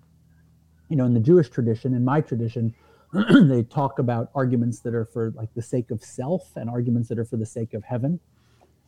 you 0.91 0.97
know, 0.97 1.07
in 1.07 1.15
the 1.15 1.21
Jewish 1.21 1.49
tradition, 1.49 1.95
in 1.95 2.05
my 2.05 2.21
tradition, 2.21 2.75
they 3.49 3.63
talk 3.63 3.99
about 3.99 4.31
arguments 4.35 4.81
that 4.81 4.95
are 4.95 5.07
for 5.07 5.33
like 5.35 5.49
the 5.55 5.63
sake 5.63 5.91
of 5.91 6.05
self 6.05 6.55
and 6.57 6.69
arguments 6.69 7.09
that 7.09 7.19
are 7.19 7.25
for 7.25 7.39
the 7.39 7.47
sake 7.47 7.73
of 7.73 7.85
heaven. 7.85 8.21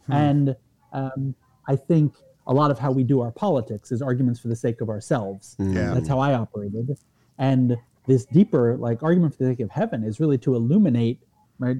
Hmm. 0.04 0.12
And 0.12 0.56
um, 0.92 1.34
I 1.66 1.76
think 1.76 2.16
a 2.46 2.52
lot 2.52 2.70
of 2.70 2.78
how 2.78 2.92
we 2.92 3.02
do 3.02 3.22
our 3.22 3.32
politics 3.32 3.92
is 3.92 4.02
arguments 4.02 4.40
for 4.40 4.48
the 4.48 4.56
sake 4.56 4.82
of 4.82 4.90
ourselves. 4.90 5.56
Yeah. 5.58 5.94
That's 5.94 6.06
how 6.08 6.18
I 6.18 6.34
operated. 6.34 6.98
And 7.38 7.78
this 8.06 8.24
deeper 8.24 8.76
like 8.76 9.02
argument 9.02 9.34
for 9.34 9.44
the 9.44 9.50
sake 9.50 9.60
of 9.60 9.70
heaven 9.70 10.04
is 10.04 10.20
really 10.20 10.38
to 10.38 10.54
illuminate 10.54 11.20
right 11.58 11.76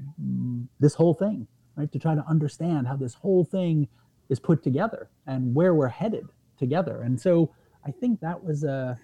this 0.80 0.94
whole 0.94 1.14
thing, 1.14 1.46
right? 1.76 1.90
To 1.92 1.98
try 1.98 2.14
to 2.14 2.24
understand 2.28 2.86
how 2.86 2.96
this 2.96 3.14
whole 3.14 3.44
thing 3.44 3.88
is 4.28 4.40
put 4.40 4.62
together 4.62 5.08
and 5.26 5.54
where 5.54 5.74
we're 5.74 5.88
headed 5.88 6.26
together. 6.58 7.02
And 7.02 7.20
so 7.20 7.52
I 7.86 7.90
think 7.90 8.20
that 8.20 8.42
was 8.42 8.64
a, 8.64 8.98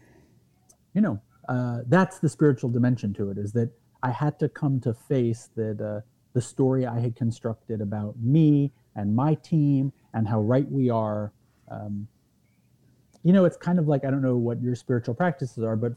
you 0.94 1.00
know, 1.00 1.20
uh, 1.48 1.80
that's 1.86 2.18
the 2.18 2.28
spiritual 2.28 2.70
dimension 2.70 3.12
to 3.14 3.30
it 3.30 3.38
is 3.38 3.52
that 3.52 3.70
I 4.02 4.10
had 4.10 4.38
to 4.40 4.48
come 4.48 4.80
to 4.80 4.94
face 4.94 5.50
that 5.54 5.80
uh, 5.80 6.00
the 6.32 6.40
story 6.40 6.86
I 6.86 6.98
had 6.98 7.14
constructed 7.14 7.80
about 7.80 8.14
me 8.18 8.72
and 8.96 9.14
my 9.14 9.34
team 9.34 9.92
and 10.14 10.26
how 10.26 10.40
right 10.40 10.68
we 10.70 10.90
are 10.90 11.32
um, 11.70 12.08
you 13.22 13.32
know, 13.32 13.44
it's 13.44 13.56
kind 13.56 13.78
of 13.78 13.88
like 13.88 14.04
I 14.04 14.10
don't 14.10 14.22
know 14.22 14.36
what 14.36 14.60
your 14.60 14.74
spiritual 14.74 15.14
practices 15.14 15.62
are, 15.62 15.76
but 15.76 15.92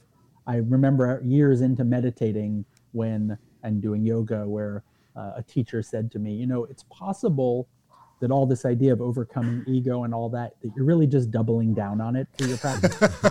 I 0.47 0.57
remember 0.57 1.21
years 1.23 1.61
into 1.61 1.83
meditating 1.83 2.65
when 2.91 3.37
and 3.63 3.81
doing 3.81 4.05
yoga 4.05 4.47
where 4.47 4.83
uh, 5.15 5.33
a 5.37 5.43
teacher 5.43 5.81
said 5.81 6.11
to 6.11 6.19
me, 6.19 6.33
you 6.33 6.45
know, 6.45 6.65
it's 6.65 6.83
possible 6.83 7.67
that 8.21 8.31
all 8.31 8.45
this 8.45 8.65
idea 8.65 8.93
of 8.93 9.01
overcoming 9.01 9.63
ego 9.67 10.03
and 10.03 10.13
all 10.13 10.29
that 10.29 10.53
that 10.61 10.71
you're 10.75 10.85
really 10.85 11.07
just 11.07 11.31
doubling 11.31 11.73
down 11.73 11.99
on 11.99 12.15
it 12.15 12.27
through 12.37 12.47
your 12.47 12.57
practice. 12.57 12.95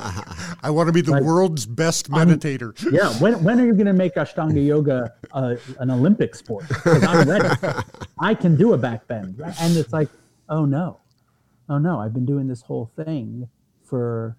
I 0.63 0.71
want 0.71 0.89
to 0.89 0.93
be 0.93 1.01
the 1.01 1.13
like, 1.13 1.23
world's 1.23 1.67
best 1.67 2.11
meditator. 2.11 2.75
I'm, 2.87 2.95
yeah. 2.95 3.09
When, 3.21 3.43
when 3.43 3.61
are 3.61 3.67
you 3.67 3.73
going 3.73 3.87
to 3.87 3.93
make 3.93 4.15
Ashtanga 4.15 4.65
yoga 4.65 5.15
uh, 5.33 5.57
an 5.79 5.91
Olympic 5.91 6.35
sport? 6.35 6.67
I'm 6.85 7.29
ready. 7.29 7.49
I 8.19 8.35
can 8.35 8.57
do 8.57 8.75
a 8.75 8.79
back 8.79 9.07
bend. 9.07 9.41
And 9.61 9.77
it's 9.77 9.93
like, 9.93 10.09
oh 10.49 10.65
no, 10.65 11.01
oh 11.69 11.79
no, 11.79 12.01
I've 12.01 12.13
been 12.13 12.27
doing 12.27 12.47
this 12.47 12.63
whole 12.63 12.91
thing 12.97 13.49
for, 13.85 14.37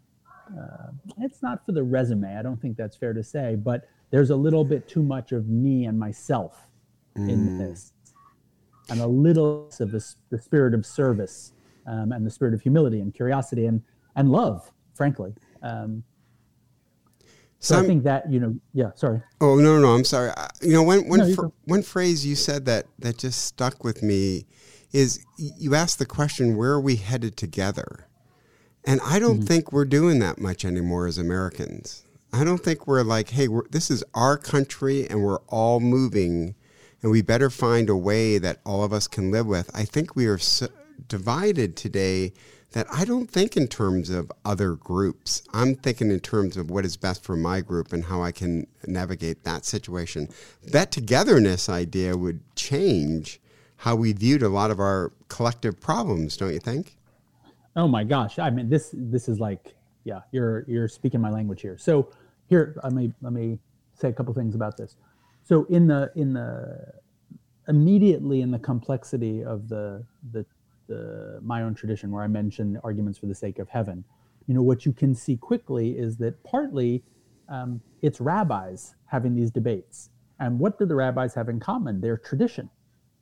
uh, 0.58 0.92
it's 1.20 1.42
not 1.42 1.66
for 1.66 1.72
the 1.72 1.84
resume. 1.84 2.38
I 2.38 2.42
don't 2.42 2.62
think 2.62 2.78
that's 2.78 2.96
fair 2.96 3.14
to 3.14 3.24
say, 3.24 3.56
but 3.56 3.88
there's 4.12 4.30
a 4.30 4.36
little 4.36 4.64
bit 4.64 4.88
too 4.88 5.04
much 5.04 5.32
of 5.32 5.48
me 5.48 5.86
and 5.86 6.00
myself 6.00 6.68
mm. 7.18 7.30
in 7.30 7.58
this 7.58 7.94
and 8.90 9.02
a 9.02 9.08
little 9.08 9.68
of 9.80 9.92
the, 9.92 10.16
the 10.30 10.40
spirit 10.40 10.74
of 10.74 10.86
service 10.86 11.54
um, 11.88 12.12
and 12.12 12.26
the 12.26 12.30
spirit 12.30 12.54
of 12.54 12.62
humility 12.62 13.00
and 13.00 13.14
curiosity 13.14 13.66
and, 13.66 13.82
and 14.16 14.32
love, 14.32 14.72
frankly. 14.94 15.34
Um, 15.62 16.04
so 17.60 17.80
I 17.80 17.86
think 17.88 18.04
that 18.04 18.32
you 18.32 18.40
know, 18.40 18.56
yeah. 18.74 18.92
Sorry. 18.94 19.22
Oh 19.42 19.56
no, 19.56 19.76
no, 19.76 19.80
no 19.80 19.96
I'm 19.96 20.04
sorry. 20.04 20.32
You 20.62 20.74
know, 20.74 20.84
one 20.84 21.08
one 21.08 21.20
no, 21.20 21.34
fr- 21.34 21.46
one 21.64 21.82
phrase 21.82 22.24
you 22.24 22.36
said 22.36 22.66
that 22.66 22.86
that 23.00 23.18
just 23.18 23.44
stuck 23.44 23.84
with 23.84 24.04
me 24.04 24.46
is 24.92 25.26
you 25.38 25.74
asked 25.74 25.98
the 25.98 26.06
question, 26.06 26.58
"Where 26.58 26.74
are 26.74 26.82
we 26.82 26.98
headed 26.98 27.38
together?" 27.38 28.08
And 28.86 29.02
I 29.04 29.20
don't 29.20 29.38
mm-hmm. 29.38 29.46
think 29.46 29.72
we're 29.72 29.86
doing 29.86 30.20
that 30.20 30.40
much 30.40 30.64
anymore 30.64 31.08
as 31.08 31.18
Americans. 31.18 32.04
I 32.32 32.44
don't 32.44 32.64
think 32.64 32.86
we're 32.86 33.04
like, 33.04 33.30
"Hey, 33.30 33.48
we're, 33.48 33.68
this 33.70 33.90
is 33.90 34.04
our 34.14 34.38
country, 34.38 35.08
and 35.10 35.24
we're 35.24 35.40
all 35.48 35.80
moving 35.80 36.56
and 37.06 37.12
we 37.12 37.22
better 37.22 37.52
find 37.52 37.88
a 37.88 37.96
way 37.96 38.40
that 38.40 38.58
all 38.66 38.84
of 38.84 38.92
us 38.92 39.08
can 39.08 39.30
live 39.30 39.46
with. 39.46 39.70
I 39.76 39.86
think 39.86 40.16
we 40.16 40.26
are 40.26 40.40
so 40.40 40.70
divided 41.08 41.78
today 41.78 42.34
that 42.72 42.88
I 42.92 43.06
don't 43.06 43.30
think 43.30 43.56
in 43.56 43.68
terms 43.68 44.10
of 44.10 44.32
other 44.44 44.72
groups. 44.74 45.44
I'm 45.54 45.76
thinking 45.76 46.10
in 46.10 46.20
terms 46.20 46.58
of 46.58 46.72
what 46.72 46.84
is 46.84 46.98
best 46.98 47.24
for 47.24 47.36
my 47.38 47.62
group 47.62 47.94
and 47.94 48.06
how 48.06 48.24
I 48.24 48.32
can 48.32 48.66
navigate 48.88 49.44
that 49.44 49.66
situation. 49.66 50.30
That 50.64 50.92
togetherness 50.92 51.70
idea 51.70 52.18
would 52.18 52.42
change 52.56 53.40
how 53.78 53.96
we 53.96 54.12
viewed 54.12 54.42
a 54.42 54.50
lot 54.50 54.72
of 54.72 54.80
our 54.80 55.12
collective 55.28 55.80
problems, 55.80 56.36
don't 56.38 56.54
you 56.54 56.60
think? 56.60 56.98
Oh 57.76 57.88
my 57.88 58.04
gosh. 58.04 58.40
I 58.40 58.50
mean 58.50 58.70
this 58.70 58.90
this 58.94 59.28
is 59.30 59.40
like 59.40 59.76
yeah, 60.04 60.22
you're 60.32 60.66
you're 60.68 60.88
speaking 60.88 61.22
my 61.22 61.32
language 61.32 61.62
here. 61.62 61.78
So 61.78 62.10
here 62.48 62.80
let 62.84 62.94
me 62.94 63.12
let 63.22 63.34
me 63.34 63.60
say 63.96 64.10
a 64.10 64.14
couple 64.14 64.34
things 64.34 64.56
about 64.56 64.78
this 64.78 64.98
so 65.46 65.66
in 65.66 65.88
the 65.88 66.12
in 66.16 66.34
the 66.34 66.94
immediately 67.68 68.42
in 68.42 68.52
the 68.52 68.60
complexity 68.60 69.44
of 69.44 69.70
the 69.70 70.04
the, 70.32 70.46
the 70.88 71.40
my 71.42 71.62
own 71.62 71.76
tradition 71.76 72.12
where 72.12 72.24
I 72.24 72.28
mentioned 72.28 72.80
arguments 72.84 73.20
for 73.20 73.28
the 73.28 73.36
sake 73.36 73.60
of 73.60 73.70
heaven, 73.70 74.04
you 74.48 74.56
know 74.56 74.64
what 74.64 74.86
you 74.86 74.92
can 74.92 75.14
see 75.14 75.38
quickly 75.38 75.92
is 75.92 76.18
that 76.18 76.44
partly 76.44 77.04
um, 77.48 77.80
it's 78.02 78.20
rabbis 78.20 78.96
having 79.06 79.36
these 79.36 79.52
debates, 79.52 80.10
and 80.40 80.60
what 80.60 80.80
do 80.80 80.86
the 80.86 80.96
rabbis 80.96 81.36
have 81.36 81.48
in 81.48 81.60
common? 81.60 82.02
Their 82.02 82.18
tradition. 82.18 82.70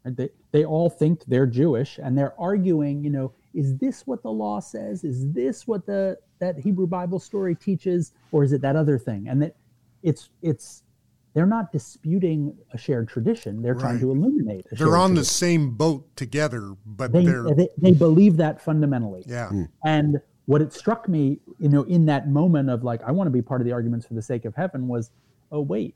Right? 0.05 0.15
They 0.15 0.29
they 0.51 0.65
all 0.65 0.89
think 0.89 1.25
they're 1.25 1.45
Jewish, 1.45 1.99
and 2.01 2.17
they're 2.17 2.39
arguing. 2.39 3.03
You 3.03 3.09
know, 3.09 3.33
is 3.53 3.77
this 3.77 4.05
what 4.07 4.23
the 4.23 4.31
law 4.31 4.59
says? 4.59 5.03
Is 5.03 5.31
this 5.31 5.67
what 5.67 5.85
the 5.85 6.17
that 6.39 6.57
Hebrew 6.57 6.87
Bible 6.87 7.19
story 7.19 7.55
teaches, 7.55 8.13
or 8.31 8.43
is 8.43 8.53
it 8.53 8.61
that 8.61 8.75
other 8.75 8.97
thing? 8.97 9.27
And 9.27 9.41
that 9.41 9.55
it's 10.01 10.29
it's 10.41 10.83
they're 11.33 11.45
not 11.45 11.71
disputing 11.71 12.55
a 12.73 12.77
shared 12.77 13.07
tradition. 13.07 13.61
They're 13.61 13.73
right. 13.73 13.81
trying 13.81 13.99
to 13.99 14.11
illuminate. 14.11 14.67
they're 14.71 14.97
on 14.97 15.11
tradition. 15.11 15.15
the 15.15 15.25
same 15.25 15.71
boat 15.71 16.15
together, 16.15 16.75
but 16.85 17.11
they, 17.11 17.25
they're 17.25 17.43
they, 17.55 17.69
they 17.77 17.91
believe 17.91 18.37
that 18.37 18.61
fundamentally. 18.61 19.23
Yeah. 19.27 19.49
Mm. 19.51 19.69
And 19.83 20.21
what 20.45 20.61
it 20.61 20.73
struck 20.73 21.07
me, 21.07 21.39
you 21.59 21.69
know, 21.69 21.83
in 21.83 22.05
that 22.05 22.29
moment 22.29 22.69
of 22.69 22.83
like, 22.83 23.01
I 23.03 23.11
want 23.11 23.27
to 23.27 23.31
be 23.31 23.41
part 23.41 23.61
of 23.61 23.65
the 23.65 23.71
arguments 23.71 24.05
for 24.05 24.13
the 24.13 24.21
sake 24.21 24.45
of 24.45 24.55
heaven 24.55 24.87
was, 24.87 25.11
oh 25.51 25.61
wait, 25.61 25.95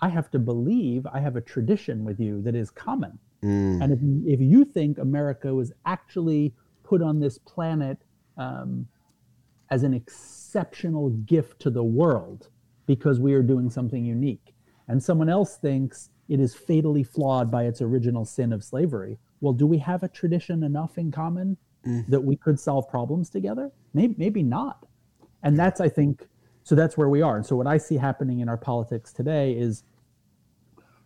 I 0.00 0.08
have 0.08 0.30
to 0.30 0.38
believe 0.38 1.06
I 1.12 1.20
have 1.20 1.36
a 1.36 1.40
tradition 1.40 2.04
with 2.04 2.20
you 2.20 2.40
that 2.42 2.54
is 2.54 2.70
common. 2.70 3.18
Mm. 3.42 3.82
And 3.82 3.92
if 3.92 4.34
if 4.34 4.40
you 4.40 4.64
think 4.64 4.98
America 4.98 5.54
was 5.54 5.72
actually 5.86 6.52
put 6.82 7.02
on 7.02 7.20
this 7.20 7.38
planet 7.38 7.98
um, 8.36 8.86
as 9.70 9.82
an 9.82 9.94
exceptional 9.94 11.10
gift 11.10 11.60
to 11.60 11.70
the 11.70 11.84
world 11.84 12.48
because 12.86 13.20
we 13.20 13.32
are 13.34 13.42
doing 13.42 13.70
something 13.70 14.04
unique. 14.04 14.54
And 14.88 15.00
someone 15.00 15.28
else 15.28 15.56
thinks 15.56 16.10
it 16.28 16.40
is 16.40 16.54
fatally 16.54 17.04
flawed 17.04 17.50
by 17.50 17.64
its 17.64 17.80
original 17.80 18.24
sin 18.24 18.52
of 18.52 18.64
slavery. 18.64 19.18
Well, 19.40 19.52
do 19.52 19.66
we 19.66 19.78
have 19.78 20.02
a 20.02 20.08
tradition 20.08 20.64
enough 20.64 20.98
in 20.98 21.12
common 21.12 21.56
mm. 21.86 22.04
that 22.08 22.24
we 22.24 22.34
could 22.34 22.58
solve 22.58 22.88
problems 22.88 23.30
together? 23.30 23.70
Maybe, 23.94 24.14
maybe 24.18 24.42
not. 24.42 24.86
And 25.42 25.56
that's, 25.56 25.80
I 25.80 25.88
think, 25.88 26.26
so 26.64 26.74
that's 26.74 26.96
where 26.96 27.08
we 27.08 27.22
are. 27.22 27.36
And 27.36 27.46
so 27.46 27.54
what 27.54 27.68
I 27.68 27.78
see 27.78 27.96
happening 27.96 28.40
in 28.40 28.48
our 28.48 28.56
politics 28.56 29.12
today 29.12 29.52
is 29.52 29.84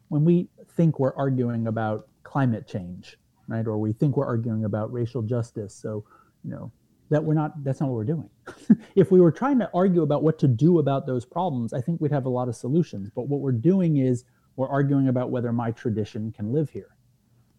when 0.08 0.24
we 0.24 0.48
think 0.76 0.98
we're 0.98 1.14
arguing 1.14 1.66
about 1.66 2.08
climate 2.34 2.66
change, 2.66 3.16
right? 3.46 3.64
Or 3.64 3.78
we 3.78 3.92
think 3.92 4.16
we're 4.16 4.26
arguing 4.26 4.64
about 4.64 4.92
racial 4.92 5.22
justice. 5.22 5.72
So, 5.72 6.04
you 6.42 6.50
know, 6.50 6.72
that 7.10 7.22
we're 7.22 7.34
not 7.34 7.62
that's 7.62 7.80
not 7.80 7.90
what 7.90 7.94
we're 7.94 8.02
doing 8.04 8.30
if 8.96 9.12
we 9.12 9.20
were 9.20 9.30
trying 9.30 9.58
to 9.58 9.70
argue 9.72 10.02
about 10.02 10.22
what 10.22 10.38
to 10.38 10.48
do 10.48 10.78
about 10.78 11.06
those 11.06 11.26
problems 11.26 11.74
i 11.74 11.80
think 11.80 12.00
we'd 12.00 12.10
have 12.10 12.24
a 12.24 12.30
lot 12.30 12.48
of 12.48 12.56
solutions 12.56 13.10
but 13.14 13.28
what 13.28 13.40
we're 13.40 13.52
doing 13.52 13.98
is 13.98 14.24
we're 14.56 14.70
arguing 14.70 15.08
about 15.08 15.30
whether 15.30 15.52
my 15.52 15.70
tradition 15.70 16.32
can 16.32 16.50
live 16.50 16.70
here 16.70 16.96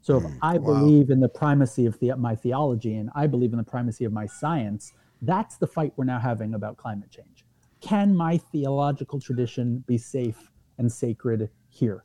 so 0.01 0.17
if 0.17 0.23
mm, 0.23 0.35
i 0.41 0.57
wow. 0.57 0.73
believe 0.73 1.11
in 1.11 1.19
the 1.19 1.29
primacy 1.29 1.85
of 1.85 1.97
the, 1.99 2.11
my 2.15 2.33
theology 2.33 2.95
and 2.95 3.11
i 3.13 3.27
believe 3.27 3.51
in 3.53 3.57
the 3.57 3.71
primacy 3.75 4.03
of 4.03 4.11
my 4.11 4.25
science 4.25 4.93
that's 5.21 5.57
the 5.57 5.67
fight 5.67 5.93
we're 5.95 6.05
now 6.05 6.19
having 6.19 6.55
about 6.55 6.75
climate 6.75 7.11
change 7.11 7.45
can 7.81 8.15
my 8.15 8.37
theological 8.51 9.19
tradition 9.19 9.83
be 9.85 9.97
safe 9.97 10.51
and 10.79 10.91
sacred 10.91 11.49
here 11.69 12.03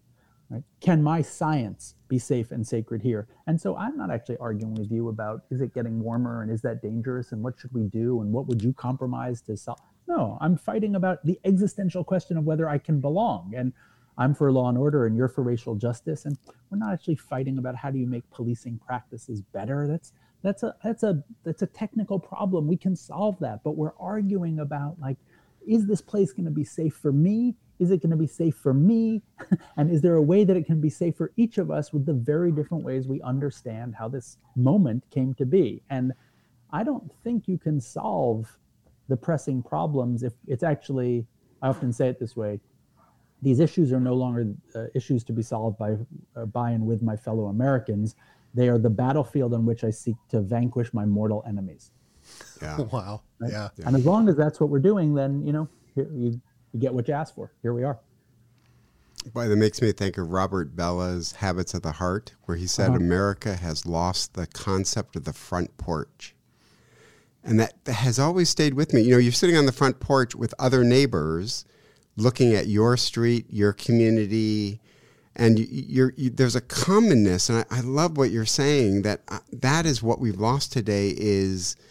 Right? 0.50 0.64
Can 0.80 1.00
my 1.00 1.23
science 1.23 1.95
be 2.09 2.19
safe 2.19 2.50
and 2.50 2.66
sacred 2.66 3.02
here? 3.02 3.28
And 3.47 3.61
so 3.61 3.76
I'm 3.76 3.97
not 3.97 4.11
actually 4.11 4.37
arguing 4.38 4.75
with 4.75 4.90
you 4.90 5.09
about 5.09 5.45
is 5.50 5.61
it 5.61 5.73
getting 5.73 6.00
warmer 6.00 6.42
and 6.42 6.50
is 6.50 6.61
that 6.62 6.83
dangerous 6.83 7.30
and 7.30 7.40
what 7.40 7.54
should 7.59 7.73
we 7.73 7.85
do 7.85 8.21
and 8.21 8.33
what 8.33 8.49
would 8.49 8.61
you 8.61 8.73
compromise 8.73 9.40
to 9.42 9.57
solve? 9.57 9.78
No, 10.09 10.38
I'm 10.40 10.57
fighting 10.57 10.97
about 10.97 11.25
the 11.25 11.38
existential 11.45 12.02
question 12.02 12.37
of 12.37 12.45
whether 12.45 12.69
I 12.69 12.78
can 12.78 13.00
belong. 13.00 13.54
And 13.57 13.73
I'm 14.19 14.35
for 14.35 14.50
law 14.50 14.69
and 14.69 14.76
order 14.76 15.07
and 15.07 15.16
you're 15.16 15.28
for 15.28 15.42
racial 15.42 15.76
justice. 15.76 16.25
And 16.25 16.37
we're 16.69 16.78
not 16.78 16.92
actually 16.92 17.14
fighting 17.14 17.59
about 17.59 17.76
how 17.76 17.92
do 17.92 17.99
you 17.99 18.07
make 18.09 18.28
policing 18.30 18.80
practices 18.85 19.40
better. 19.40 19.87
That's 19.87 20.12
that's 20.42 20.62
a 20.64 20.75
that's 20.83 21.04
a 21.04 21.23
that's 21.45 21.62
a 21.62 21.66
technical 21.66 22.19
problem. 22.19 22.66
We 22.66 22.76
can 22.76 22.97
solve 22.97 23.38
that. 23.38 23.62
But 23.62 23.76
we're 23.76 23.95
arguing 24.00 24.59
about 24.59 24.99
like, 25.00 25.16
is 25.64 25.87
this 25.87 26.00
place 26.00 26.33
going 26.33 26.47
to 26.47 26.50
be 26.50 26.64
safe 26.64 26.95
for 26.95 27.12
me? 27.12 27.54
Is 27.80 27.90
it 27.90 28.02
going 28.02 28.10
to 28.10 28.16
be 28.16 28.26
safe 28.26 28.54
for 28.54 28.72
me? 28.72 29.22
and 29.76 29.90
is 29.90 30.02
there 30.02 30.14
a 30.14 30.22
way 30.22 30.44
that 30.44 30.56
it 30.56 30.66
can 30.66 30.80
be 30.80 30.90
safe 30.90 31.16
for 31.16 31.32
each 31.37 31.58
of 31.58 31.70
us 31.70 31.92
with 31.92 32.06
the 32.06 32.12
very 32.12 32.52
different 32.52 32.84
ways 32.84 33.08
we 33.08 33.20
understand 33.22 33.94
how 33.96 34.06
this 34.08 34.37
moment 34.54 35.02
came 35.10 35.34
to 35.34 35.46
be? 35.46 35.82
And 35.90 36.12
I 36.72 36.84
don't 36.84 37.10
think 37.25 37.49
you 37.49 37.58
can 37.58 37.80
solve 37.80 38.56
the 39.08 39.16
pressing 39.16 39.62
problems 39.62 40.22
if 40.22 40.34
it's 40.46 40.62
actually, 40.62 41.26
I 41.62 41.68
often 41.68 41.92
say 41.92 42.08
it 42.08 42.20
this 42.20 42.37
way 42.37 42.60
these 43.42 43.60
issues 43.60 43.92
are 43.92 44.00
no 44.00 44.14
longer 44.14 44.46
uh, 44.75 44.87
issues 44.94 45.25
to 45.25 45.32
be 45.32 45.42
solved 45.42 45.78
by, 45.78 45.96
uh, 46.37 46.46
by 46.46 46.70
and 46.72 46.87
with 46.87 47.02
my 47.02 47.16
fellow 47.16 47.46
Americans. 47.46 48.14
They 48.52 48.68
are 48.68 48.78
the 48.78 48.90
battlefield 48.90 49.54
on 49.54 49.64
which 49.64 49.84
I 49.84 49.90
seek 49.90 50.16
to 50.28 50.40
vanquish 50.40 50.92
my 50.92 51.04
mortal 51.04 51.42
enemies. 51.46 51.90
Yeah. 52.60 52.78
Wow. 52.92 53.22
Right? 53.38 53.52
Yeah. 53.52 53.68
And 53.87 53.96
as 53.96 54.04
long 54.04 54.28
as 54.28 54.37
that's 54.37 54.60
what 54.60 54.68
we're 54.68 54.80
doing, 54.80 55.14
then, 55.14 55.44
you 55.46 55.52
know, 55.52 55.68
you, 55.96 56.40
you 56.72 56.80
get 56.80 56.94
what 56.94 57.08
you 57.08 57.14
ask 57.14 57.34
for. 57.34 57.52
Here 57.62 57.72
we 57.72 57.84
are. 57.84 57.98
Boy, 59.34 59.48
that 59.48 59.56
makes 59.56 59.82
me 59.82 59.92
think 59.92 60.16
of 60.16 60.30
Robert 60.30 60.74
Bellah's 60.74 61.32
Habits 61.32 61.74
of 61.74 61.82
the 61.82 61.92
Heart, 61.92 62.34
where 62.44 62.56
he 62.56 62.66
said 62.66 62.88
uh-huh. 62.88 62.96
America 62.96 63.56
has 63.56 63.84
lost 63.84 64.34
the 64.34 64.46
concept 64.46 65.14
of 65.16 65.24
the 65.24 65.32
front 65.32 65.76
porch. 65.76 66.34
And 67.44 67.60
that, 67.60 67.84
that 67.84 67.94
has 67.94 68.18
always 68.18 68.48
stayed 68.48 68.74
with 68.74 68.94
me. 68.94 69.02
You 69.02 69.12
know, 69.12 69.18
you're 69.18 69.32
sitting 69.32 69.56
on 69.56 69.66
the 69.66 69.72
front 69.72 70.00
porch 70.00 70.34
with 70.34 70.54
other 70.58 70.84
neighbors 70.84 71.64
looking 72.16 72.54
at 72.54 72.66
your 72.66 72.96
street, 72.96 73.46
your 73.50 73.72
community, 73.72 74.80
and 75.36 75.58
you, 75.58 76.12
you, 76.16 76.30
there's 76.30 76.56
a 76.56 76.60
commonness. 76.60 77.48
And 77.48 77.58
I, 77.58 77.78
I, 77.78 77.80
love 77.80 78.16
what 78.16 78.30
you're 78.30 78.44
saying 78.44 79.02
that 79.02 79.22
uh, 79.28 79.38
that 79.52 79.86
is 79.86 80.02
what 80.02 80.18
we've 80.18 80.38
lost 80.38 80.72
today 80.72 81.14
is– 81.16 81.76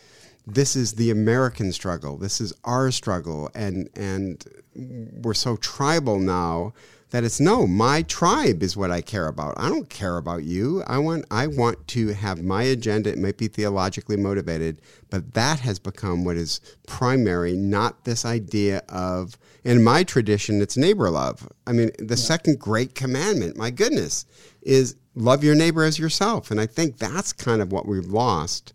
this 0.53 0.75
is 0.75 0.93
the 0.93 1.11
American 1.11 1.71
struggle. 1.71 2.17
This 2.17 2.41
is 2.41 2.53
our 2.63 2.91
struggle, 2.91 3.49
and 3.53 3.89
and 3.95 4.43
we're 4.75 5.33
so 5.33 5.55
tribal 5.57 6.19
now 6.19 6.73
that 7.11 7.23
it's 7.23 7.39
no, 7.39 7.65
my 7.65 8.03
tribe 8.03 8.61
is 8.61 8.77
what 8.77 8.91
I 8.91 9.01
care 9.01 9.27
about. 9.27 9.55
I 9.57 9.67
don't 9.67 9.89
care 9.89 10.17
about 10.17 10.43
you. 10.43 10.83
I 10.85 10.99
want 10.99 11.25
I 11.31 11.47
want 11.47 11.87
to 11.89 12.09
have 12.13 12.43
my 12.43 12.63
agenda. 12.63 13.11
It 13.11 13.17
might 13.17 13.37
be 13.37 13.47
theologically 13.47 14.17
motivated, 14.17 14.81
but 15.09 15.33
that 15.33 15.59
has 15.61 15.79
become 15.79 16.23
what 16.23 16.37
is 16.37 16.61
primary, 16.87 17.55
not 17.55 18.05
this 18.05 18.25
idea 18.25 18.83
of 18.89 19.37
in 19.63 19.83
my 19.83 20.03
tradition 20.03 20.61
it's 20.61 20.77
neighbor 20.77 21.09
love. 21.09 21.47
I 21.65 21.71
mean, 21.71 21.91
the 21.97 22.09
yeah. 22.09 22.15
second 22.15 22.59
great 22.59 22.95
commandment, 22.95 23.57
my 23.57 23.71
goodness, 23.71 24.25
is 24.61 24.95
love 25.15 25.43
your 25.43 25.55
neighbor 25.55 25.83
as 25.83 25.99
yourself. 25.99 26.51
And 26.51 26.61
I 26.61 26.65
think 26.67 26.97
that's 26.97 27.33
kind 27.33 27.61
of 27.61 27.71
what 27.71 27.87
we've 27.87 28.05
lost 28.05 28.73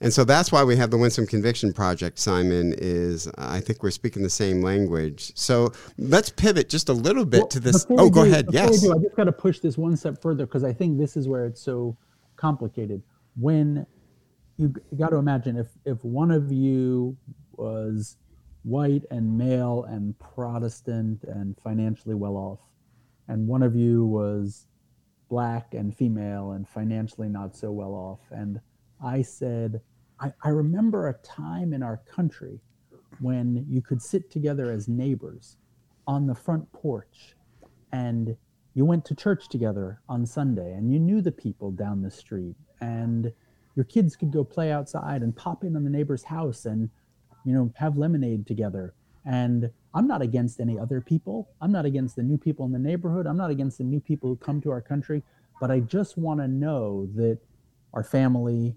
and 0.00 0.12
so 0.12 0.24
that's 0.24 0.52
why 0.52 0.62
we 0.62 0.76
have 0.76 0.90
the 0.90 0.98
Winsome 0.98 1.26
Conviction 1.26 1.72
Project, 1.72 2.18
Simon, 2.18 2.74
is 2.78 3.26
uh, 3.26 3.32
I 3.36 3.60
think 3.60 3.82
we're 3.82 3.90
speaking 3.90 4.22
the 4.22 4.30
same 4.30 4.62
language. 4.62 5.32
So 5.34 5.72
let's 5.96 6.30
pivot 6.30 6.68
just 6.68 6.88
a 6.88 6.92
little 6.92 7.24
bit 7.24 7.40
well, 7.40 7.48
to 7.48 7.60
this. 7.60 7.86
Oh, 7.90 8.08
go 8.08 8.24
ahead. 8.24 8.46
Yes. 8.52 8.80
Do, 8.80 8.94
I 8.94 8.98
just 8.98 9.16
got 9.16 9.24
to 9.24 9.32
push 9.32 9.58
this 9.58 9.76
one 9.76 9.96
step 9.96 10.22
further 10.22 10.46
because 10.46 10.62
I 10.62 10.72
think 10.72 10.98
this 10.98 11.16
is 11.16 11.26
where 11.26 11.46
it's 11.46 11.60
so 11.60 11.96
complicated. 12.36 13.02
When 13.36 13.86
you, 14.56 14.72
you 14.90 14.98
got 14.98 15.10
to 15.10 15.16
imagine 15.16 15.56
if, 15.56 15.68
if 15.84 16.04
one 16.04 16.30
of 16.30 16.52
you 16.52 17.16
was 17.52 18.16
white 18.62 19.04
and 19.10 19.36
male 19.36 19.84
and 19.84 20.18
Protestant 20.18 21.24
and 21.24 21.56
financially 21.62 22.14
well 22.14 22.36
off, 22.36 22.60
and 23.26 23.46
one 23.48 23.62
of 23.62 23.74
you 23.74 24.06
was 24.06 24.66
black 25.28 25.74
and 25.74 25.94
female 25.94 26.52
and 26.52 26.68
financially 26.68 27.28
not 27.28 27.56
so 27.56 27.70
well 27.70 27.92
off, 27.92 28.20
and 28.30 28.60
I 29.02 29.22
said, 29.22 29.80
I, 30.20 30.32
I 30.42 30.48
remember 30.50 31.08
a 31.08 31.14
time 31.14 31.72
in 31.72 31.82
our 31.82 31.98
country 32.10 32.60
when 33.20 33.66
you 33.68 33.80
could 33.82 34.02
sit 34.02 34.30
together 34.30 34.70
as 34.70 34.88
neighbors 34.88 35.56
on 36.06 36.26
the 36.26 36.34
front 36.34 36.70
porch 36.72 37.36
and 37.92 38.36
you 38.74 38.84
went 38.84 39.04
to 39.06 39.14
church 39.14 39.48
together 39.48 40.00
on 40.08 40.24
Sunday 40.26 40.72
and 40.72 40.92
you 40.92 40.98
knew 40.98 41.20
the 41.20 41.32
people 41.32 41.70
down 41.70 42.02
the 42.02 42.10
street 42.10 42.56
and 42.80 43.32
your 43.76 43.84
kids 43.84 44.16
could 44.16 44.32
go 44.32 44.44
play 44.44 44.70
outside 44.72 45.22
and 45.22 45.34
pop 45.34 45.64
in 45.64 45.76
on 45.76 45.84
the 45.84 45.90
neighbor's 45.90 46.24
house 46.24 46.64
and 46.64 46.90
you 47.44 47.52
know 47.52 47.72
have 47.76 47.96
lemonade 47.96 48.46
together 48.46 48.94
and 49.24 49.70
I'm 49.94 50.06
not 50.06 50.22
against 50.22 50.60
any 50.60 50.78
other 50.78 51.00
people. 51.00 51.50
I'm 51.60 51.72
not 51.72 51.84
against 51.84 52.16
the 52.16 52.22
new 52.22 52.38
people 52.38 52.64
in 52.66 52.72
the 52.72 52.78
neighborhood. 52.78 53.26
I'm 53.26 53.36
not 53.36 53.50
against 53.50 53.78
the 53.78 53.84
new 53.84 54.00
people 54.00 54.30
who 54.30 54.36
come 54.36 54.60
to 54.62 54.70
our 54.70 54.80
country, 54.80 55.22
but 55.60 55.70
I 55.70 55.80
just 55.80 56.16
want 56.16 56.40
to 56.40 56.48
know 56.48 57.08
that 57.14 57.38
our 57.92 58.04
family, 58.04 58.76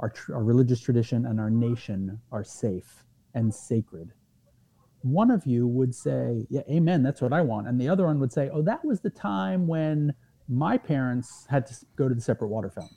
our, 0.00 0.12
our 0.32 0.44
religious 0.44 0.80
tradition 0.80 1.26
and 1.26 1.40
our 1.40 1.50
nation 1.50 2.20
are 2.32 2.44
safe 2.44 3.04
and 3.34 3.54
sacred. 3.54 4.12
One 5.02 5.30
of 5.30 5.46
you 5.46 5.66
would 5.66 5.94
say, 5.94 6.46
Yeah, 6.50 6.62
amen, 6.70 7.02
that's 7.02 7.20
what 7.20 7.32
I 7.32 7.40
want. 7.42 7.68
And 7.68 7.80
the 7.80 7.88
other 7.88 8.06
one 8.06 8.18
would 8.20 8.32
say, 8.32 8.50
Oh, 8.52 8.62
that 8.62 8.84
was 8.84 9.00
the 9.00 9.10
time 9.10 9.66
when 9.66 10.14
my 10.48 10.78
parents 10.78 11.46
had 11.48 11.66
to 11.66 11.74
go 11.96 12.08
to 12.08 12.14
the 12.14 12.20
separate 12.20 12.48
water 12.48 12.70
fountain. 12.70 12.96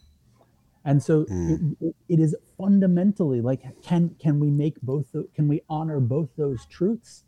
And 0.86 1.04
so 1.04 1.26
mm. 1.26 1.76
it, 1.82 1.96
it 2.08 2.20
is 2.20 2.36
fundamentally 2.58 3.42
like, 3.42 3.62
can 3.84 4.16
can 4.20 4.40
we 4.40 4.50
make 4.50 4.82
both? 4.82 5.12
The, 5.12 5.28
can 5.36 5.48
we 5.48 5.62
honor 5.70 6.00
both 6.00 6.30
those 6.38 6.66
truths, 6.66 7.26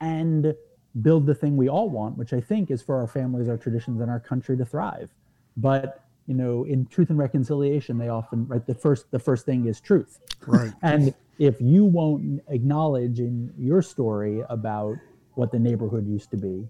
and 0.00 0.54
build 1.00 1.26
the 1.26 1.34
thing 1.34 1.56
we 1.56 1.68
all 1.68 1.88
want, 1.88 2.16
which 2.16 2.32
I 2.32 2.40
think 2.40 2.70
is 2.70 2.82
for 2.82 2.96
our 2.96 3.08
families, 3.08 3.48
our 3.48 3.56
traditions, 3.56 4.00
and 4.00 4.10
our 4.10 4.20
country 4.20 4.56
to 4.56 4.64
thrive. 4.64 5.12
But 5.56 6.03
you 6.26 6.34
know 6.34 6.64
in 6.64 6.86
truth 6.86 7.10
and 7.10 7.18
reconciliation 7.18 7.98
they 7.98 8.08
often 8.08 8.46
right 8.46 8.66
the 8.66 8.74
first 8.74 9.10
the 9.10 9.18
first 9.18 9.44
thing 9.46 9.66
is 9.66 9.80
truth. 9.80 10.18
Right. 10.46 10.72
And 10.82 11.14
if 11.38 11.60
you 11.60 11.84
won't 11.84 12.42
acknowledge 12.48 13.18
in 13.18 13.52
your 13.58 13.82
story 13.82 14.42
about 14.48 14.96
what 15.34 15.50
the 15.50 15.58
neighborhood 15.58 16.06
used 16.06 16.30
to 16.30 16.36
be 16.36 16.68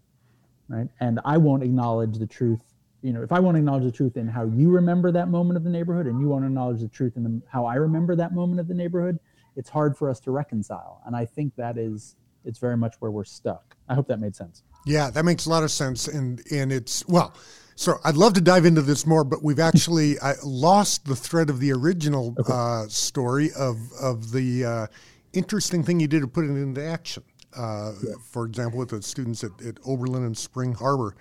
right 0.69 0.89
and 1.01 1.21
i 1.27 1.37
won't 1.37 1.63
acknowledge 1.63 2.17
the 2.17 2.27
truth 2.27 2.63
you 3.03 3.13
know 3.13 3.23
if 3.23 3.31
i 3.31 3.39
won't 3.39 3.59
acknowledge 3.59 3.85
the 3.85 3.93
truth 3.93 4.17
in 4.17 4.27
how 4.27 4.45
you 4.47 4.71
remember 4.71 5.13
that 5.13 5.29
moment 5.29 5.59
of 5.59 5.65
the 5.65 5.69
neighborhood 5.69 6.07
and 6.07 6.19
you 6.19 6.29
won't 6.29 6.47
acknowledge 6.47 6.81
the 6.81 6.89
truth 6.89 7.15
in 7.17 7.23
the, 7.25 7.43
how 7.47 7.67
i 7.67 7.75
remember 7.75 8.17
that 8.17 8.33
moment 8.33 8.59
of 8.59 8.67
the 8.67 8.73
neighborhood 8.73 9.19
it's 9.57 9.71
hard 9.71 9.97
for 9.97 10.11
us 10.11 10.21
to 10.21 10.31
reconcile. 10.31 11.01
And 11.07 11.17
i 11.17 11.25
think 11.25 11.55
that 11.57 11.79
is 11.79 12.17
it's 12.45 12.59
very 12.59 12.77
much 12.77 12.97
where 12.99 13.11
we're 13.11 13.25
stuck. 13.25 13.75
I 13.89 13.95
hope 13.95 14.07
that 14.09 14.21
made 14.21 14.37
sense. 14.37 14.63
Yeah 14.85 15.11
that 15.11 15.25
makes 15.25 15.47
a 15.47 15.51
lot 15.51 15.63
of 15.63 15.71
sense. 15.71 16.09
And 16.09 16.43
and 16.51 16.73
it's 16.73 17.07
well 17.09 17.35
so 17.77 17.99
I'd 18.05 18.17
love 18.17 18.35
to 18.35 18.41
dive 18.41 18.65
into 18.65 18.83
this 18.83 19.07
more, 19.07 19.25
but 19.25 19.43
we've 19.43 19.59
actually 19.59 20.19
I 20.21 20.35
lost 20.45 21.07
the 21.07 21.17
thread 21.17 21.51
of 21.51 21.61
the 21.61 21.73
original 21.73 22.35
okay. 22.39 22.53
uh, 22.53 22.87
story 22.89 23.51
of 23.57 23.79
of 24.01 24.33
the 24.33 24.65
uh, 24.65 24.87
interesting 25.33 25.83
thing 25.83 26.01
you 26.01 26.09
did 26.09 26.21
to 26.21 26.29
put 26.29 26.45
it 26.45 26.51
into 26.51 26.85
action. 26.85 27.23
Uh, 27.57 27.93
yeah. 28.03 28.15
For 28.31 28.45
example, 28.47 28.79
with 28.79 28.91
the 28.91 29.03
students 29.03 29.45
at, 29.45 29.53
at 29.65 29.79
Oberlin 29.87 30.25
and 30.25 30.37
Spring 30.37 30.77
Arbor. 30.81 31.15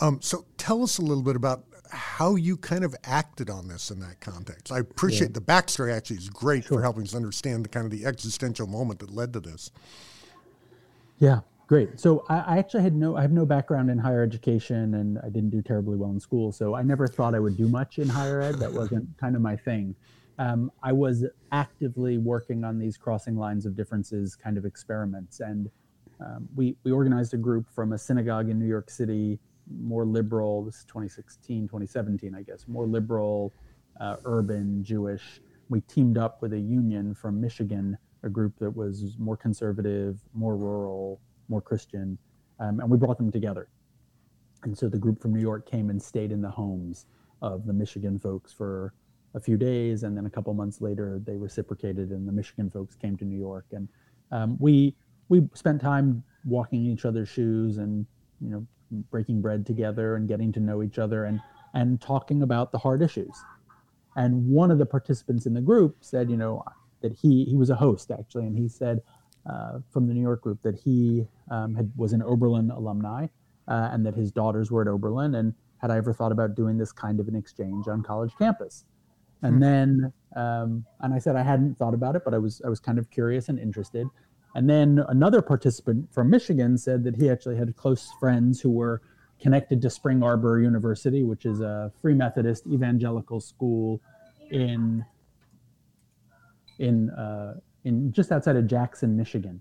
Um, 0.00 0.20
so 0.20 0.44
tell 0.56 0.82
us 0.82 0.98
a 0.98 1.02
little 1.02 1.22
bit 1.22 1.36
about 1.36 1.64
how 1.90 2.36
you 2.36 2.56
kind 2.56 2.84
of 2.84 2.94
acted 3.04 3.50
on 3.50 3.68
this 3.68 3.90
in 3.90 4.00
that 4.00 4.20
context. 4.20 4.72
I 4.72 4.78
appreciate 4.78 5.28
yeah. 5.28 5.34
the 5.34 5.40
backstory. 5.40 5.94
Actually, 5.94 6.16
is 6.16 6.28
great 6.28 6.64
sure. 6.64 6.78
for 6.78 6.82
helping 6.82 7.02
us 7.02 7.14
understand 7.14 7.64
the 7.64 7.68
kind 7.68 7.84
of 7.84 7.92
the 7.92 8.06
existential 8.06 8.66
moment 8.66 9.00
that 9.00 9.10
led 9.10 9.32
to 9.34 9.40
this. 9.40 9.70
Yeah, 11.18 11.40
Great. 11.72 11.98
So 11.98 12.22
I, 12.28 12.40
I, 12.40 12.58
actually 12.58 12.82
had 12.82 12.94
no, 12.94 13.16
I 13.16 13.22
have 13.22 13.32
no 13.32 13.46
background 13.46 13.88
in 13.88 13.96
higher 13.96 14.22
education, 14.22 14.92
and 14.92 15.18
I 15.20 15.30
didn't 15.30 15.48
do 15.48 15.62
terribly 15.62 15.96
well 15.96 16.10
in 16.10 16.20
school. 16.20 16.52
So 16.52 16.74
I 16.74 16.82
never 16.82 17.08
thought 17.08 17.34
I 17.34 17.40
would 17.40 17.56
do 17.56 17.66
much 17.66 17.98
in 17.98 18.10
higher 18.10 18.42
ed. 18.42 18.56
That 18.56 18.70
wasn't 18.70 19.08
kind 19.18 19.34
of 19.34 19.40
my 19.40 19.56
thing. 19.56 19.94
Um, 20.38 20.70
I 20.82 20.92
was 20.92 21.24
actively 21.50 22.18
working 22.18 22.62
on 22.62 22.78
these 22.78 22.98
crossing 22.98 23.38
lines 23.38 23.64
of 23.64 23.74
differences 23.74 24.36
kind 24.36 24.58
of 24.58 24.66
experiments, 24.66 25.40
and 25.40 25.70
um, 26.20 26.46
we 26.54 26.76
we 26.84 26.92
organized 26.92 27.32
a 27.32 27.38
group 27.38 27.64
from 27.74 27.94
a 27.94 27.98
synagogue 27.98 28.50
in 28.50 28.58
New 28.58 28.68
York 28.68 28.90
City, 28.90 29.38
more 29.80 30.04
liberal. 30.04 30.62
This 30.62 30.80
is 30.80 30.84
2016, 30.84 31.68
2017, 31.68 32.34
I 32.34 32.42
guess, 32.42 32.68
more 32.68 32.86
liberal, 32.86 33.50
uh, 33.98 34.16
urban 34.26 34.84
Jewish. 34.84 35.40
We 35.70 35.80
teamed 35.80 36.18
up 36.18 36.42
with 36.42 36.52
a 36.52 36.60
union 36.60 37.14
from 37.14 37.40
Michigan, 37.40 37.96
a 38.24 38.28
group 38.28 38.58
that 38.58 38.76
was 38.76 39.16
more 39.18 39.38
conservative, 39.38 40.18
more 40.34 40.54
rural, 40.54 41.18
more 41.48 41.60
Christian, 41.60 42.18
um, 42.60 42.80
and 42.80 42.90
we 42.90 42.96
brought 42.96 43.18
them 43.18 43.30
together. 43.30 43.68
And 44.64 44.76
so 44.76 44.88
the 44.88 44.98
group 44.98 45.20
from 45.20 45.34
New 45.34 45.40
York 45.40 45.68
came 45.68 45.90
and 45.90 46.00
stayed 46.00 46.32
in 46.32 46.40
the 46.40 46.50
homes 46.50 47.06
of 47.40 47.66
the 47.66 47.72
Michigan 47.72 48.18
folks 48.18 48.52
for 48.52 48.94
a 49.34 49.40
few 49.40 49.56
days, 49.56 50.02
and 50.02 50.16
then 50.16 50.26
a 50.26 50.30
couple 50.30 50.52
months 50.54 50.80
later 50.80 51.20
they 51.24 51.36
reciprocated, 51.36 52.10
and 52.10 52.28
the 52.28 52.32
Michigan 52.32 52.70
folks 52.70 52.94
came 52.94 53.16
to 53.16 53.24
New 53.24 53.38
York, 53.38 53.66
and 53.72 53.88
um, 54.30 54.56
we 54.60 54.94
we 55.28 55.48
spent 55.54 55.80
time 55.80 56.22
walking 56.44 56.84
in 56.84 56.92
each 56.92 57.04
other's 57.04 57.28
shoes 57.28 57.78
and 57.78 58.06
you 58.40 58.50
know 58.50 58.66
breaking 59.10 59.40
bread 59.40 59.64
together 59.64 60.16
and 60.16 60.28
getting 60.28 60.52
to 60.52 60.60
know 60.60 60.82
each 60.82 60.98
other 60.98 61.24
and 61.24 61.40
and 61.74 62.00
talking 62.00 62.42
about 62.42 62.72
the 62.72 62.78
hard 62.78 63.02
issues. 63.02 63.34
And 64.16 64.46
one 64.46 64.70
of 64.70 64.78
the 64.78 64.84
participants 64.84 65.46
in 65.46 65.54
the 65.54 65.60
group 65.60 65.96
said, 66.00 66.30
you 66.30 66.36
know, 66.36 66.62
that 67.00 67.12
he 67.12 67.44
he 67.44 67.56
was 67.56 67.70
a 67.70 67.74
host 67.74 68.10
actually, 68.10 68.46
and 68.46 68.56
he 68.56 68.68
said, 68.68 69.00
uh, 69.46 69.78
from 69.90 70.06
the 70.06 70.14
New 70.14 70.22
York 70.22 70.42
group 70.42 70.62
that 70.62 70.76
he 70.76 71.26
um, 71.50 71.74
had 71.74 71.90
was 71.96 72.12
an 72.12 72.22
Oberlin 72.22 72.70
alumni 72.70 73.26
uh, 73.68 73.88
and 73.92 74.06
that 74.06 74.14
his 74.14 74.30
daughters 74.30 74.70
were 74.70 74.82
at 74.82 74.88
Oberlin. 74.88 75.34
And 75.34 75.54
had 75.78 75.90
I 75.90 75.96
ever 75.96 76.12
thought 76.12 76.32
about 76.32 76.54
doing 76.54 76.78
this 76.78 76.92
kind 76.92 77.20
of 77.20 77.28
an 77.28 77.34
exchange 77.34 77.88
on 77.88 78.02
college 78.02 78.32
campus? 78.38 78.84
And 79.42 79.54
hmm. 79.54 79.60
then, 79.60 80.12
um, 80.36 80.84
and 81.00 81.12
I 81.12 81.18
said 81.18 81.36
I 81.36 81.42
hadn't 81.42 81.78
thought 81.78 81.94
about 81.94 82.14
it, 82.16 82.22
but 82.24 82.34
I 82.34 82.38
was 82.38 82.62
I 82.64 82.68
was 82.68 82.80
kind 82.80 82.98
of 82.98 83.10
curious 83.10 83.48
and 83.48 83.58
interested. 83.58 84.06
And 84.54 84.68
then 84.68 85.02
another 85.08 85.40
participant 85.42 86.12
from 86.12 86.30
Michigan 86.30 86.76
said 86.76 87.04
that 87.04 87.16
he 87.16 87.30
actually 87.30 87.56
had 87.56 87.74
close 87.76 88.10
friends 88.20 88.60
who 88.60 88.70
were 88.70 89.00
connected 89.40 89.82
to 89.82 89.90
Spring 89.90 90.22
Arbor 90.22 90.60
University, 90.60 91.24
which 91.24 91.46
is 91.46 91.60
a 91.60 91.90
Free 92.00 92.14
Methodist 92.14 92.66
evangelical 92.66 93.40
school 93.40 94.00
in 94.50 95.04
in 96.78 97.10
uh, 97.10 97.54
in 97.84 98.12
just 98.12 98.32
outside 98.32 98.56
of 98.56 98.66
Jackson, 98.66 99.16
Michigan. 99.16 99.60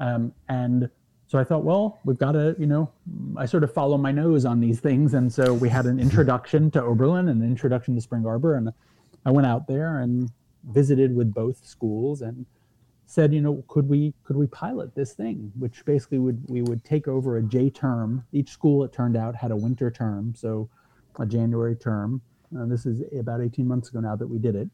Um, 0.00 0.32
and 0.48 0.90
so 1.26 1.38
I 1.38 1.44
thought, 1.44 1.64
well, 1.64 1.98
we've 2.04 2.18
got 2.18 2.32
to, 2.32 2.54
you 2.58 2.66
know, 2.66 2.90
I 3.36 3.46
sort 3.46 3.64
of 3.64 3.72
follow 3.72 3.96
my 3.96 4.12
nose 4.12 4.44
on 4.44 4.60
these 4.60 4.80
things. 4.80 5.14
And 5.14 5.32
so 5.32 5.54
we 5.54 5.68
had 5.68 5.86
an 5.86 5.98
introduction 5.98 6.70
to 6.72 6.82
Oberlin 6.82 7.28
and 7.28 7.42
an 7.42 7.48
introduction 7.48 7.94
to 7.94 8.00
Spring 8.00 8.26
Arbor. 8.26 8.56
And 8.56 8.70
I 9.24 9.30
went 9.30 9.46
out 9.46 9.66
there 9.66 10.00
and 10.00 10.30
visited 10.64 11.14
with 11.14 11.32
both 11.32 11.64
schools 11.64 12.22
and 12.22 12.44
said, 13.06 13.32
you 13.32 13.40
know, 13.40 13.64
could 13.68 13.88
we 13.88 14.14
could 14.24 14.36
we 14.36 14.46
pilot 14.46 14.94
this 14.94 15.12
thing, 15.12 15.52
which 15.58 15.84
basically 15.84 16.18
would 16.18 16.42
we 16.48 16.62
would 16.62 16.84
take 16.84 17.08
over 17.08 17.36
a 17.36 17.42
J 17.42 17.70
term. 17.70 18.24
Each 18.32 18.50
school, 18.50 18.84
it 18.84 18.92
turned 18.92 19.16
out, 19.16 19.36
had 19.36 19.50
a 19.50 19.56
winter 19.56 19.90
term, 19.90 20.34
so 20.36 20.68
a 21.18 21.26
January 21.26 21.76
term. 21.76 22.22
Uh, 22.56 22.66
this 22.66 22.86
is 22.86 23.02
about 23.18 23.40
18 23.40 23.66
months 23.66 23.88
ago 23.88 24.00
now 24.00 24.16
that 24.16 24.26
we 24.26 24.38
did 24.38 24.54
it. 24.54 24.68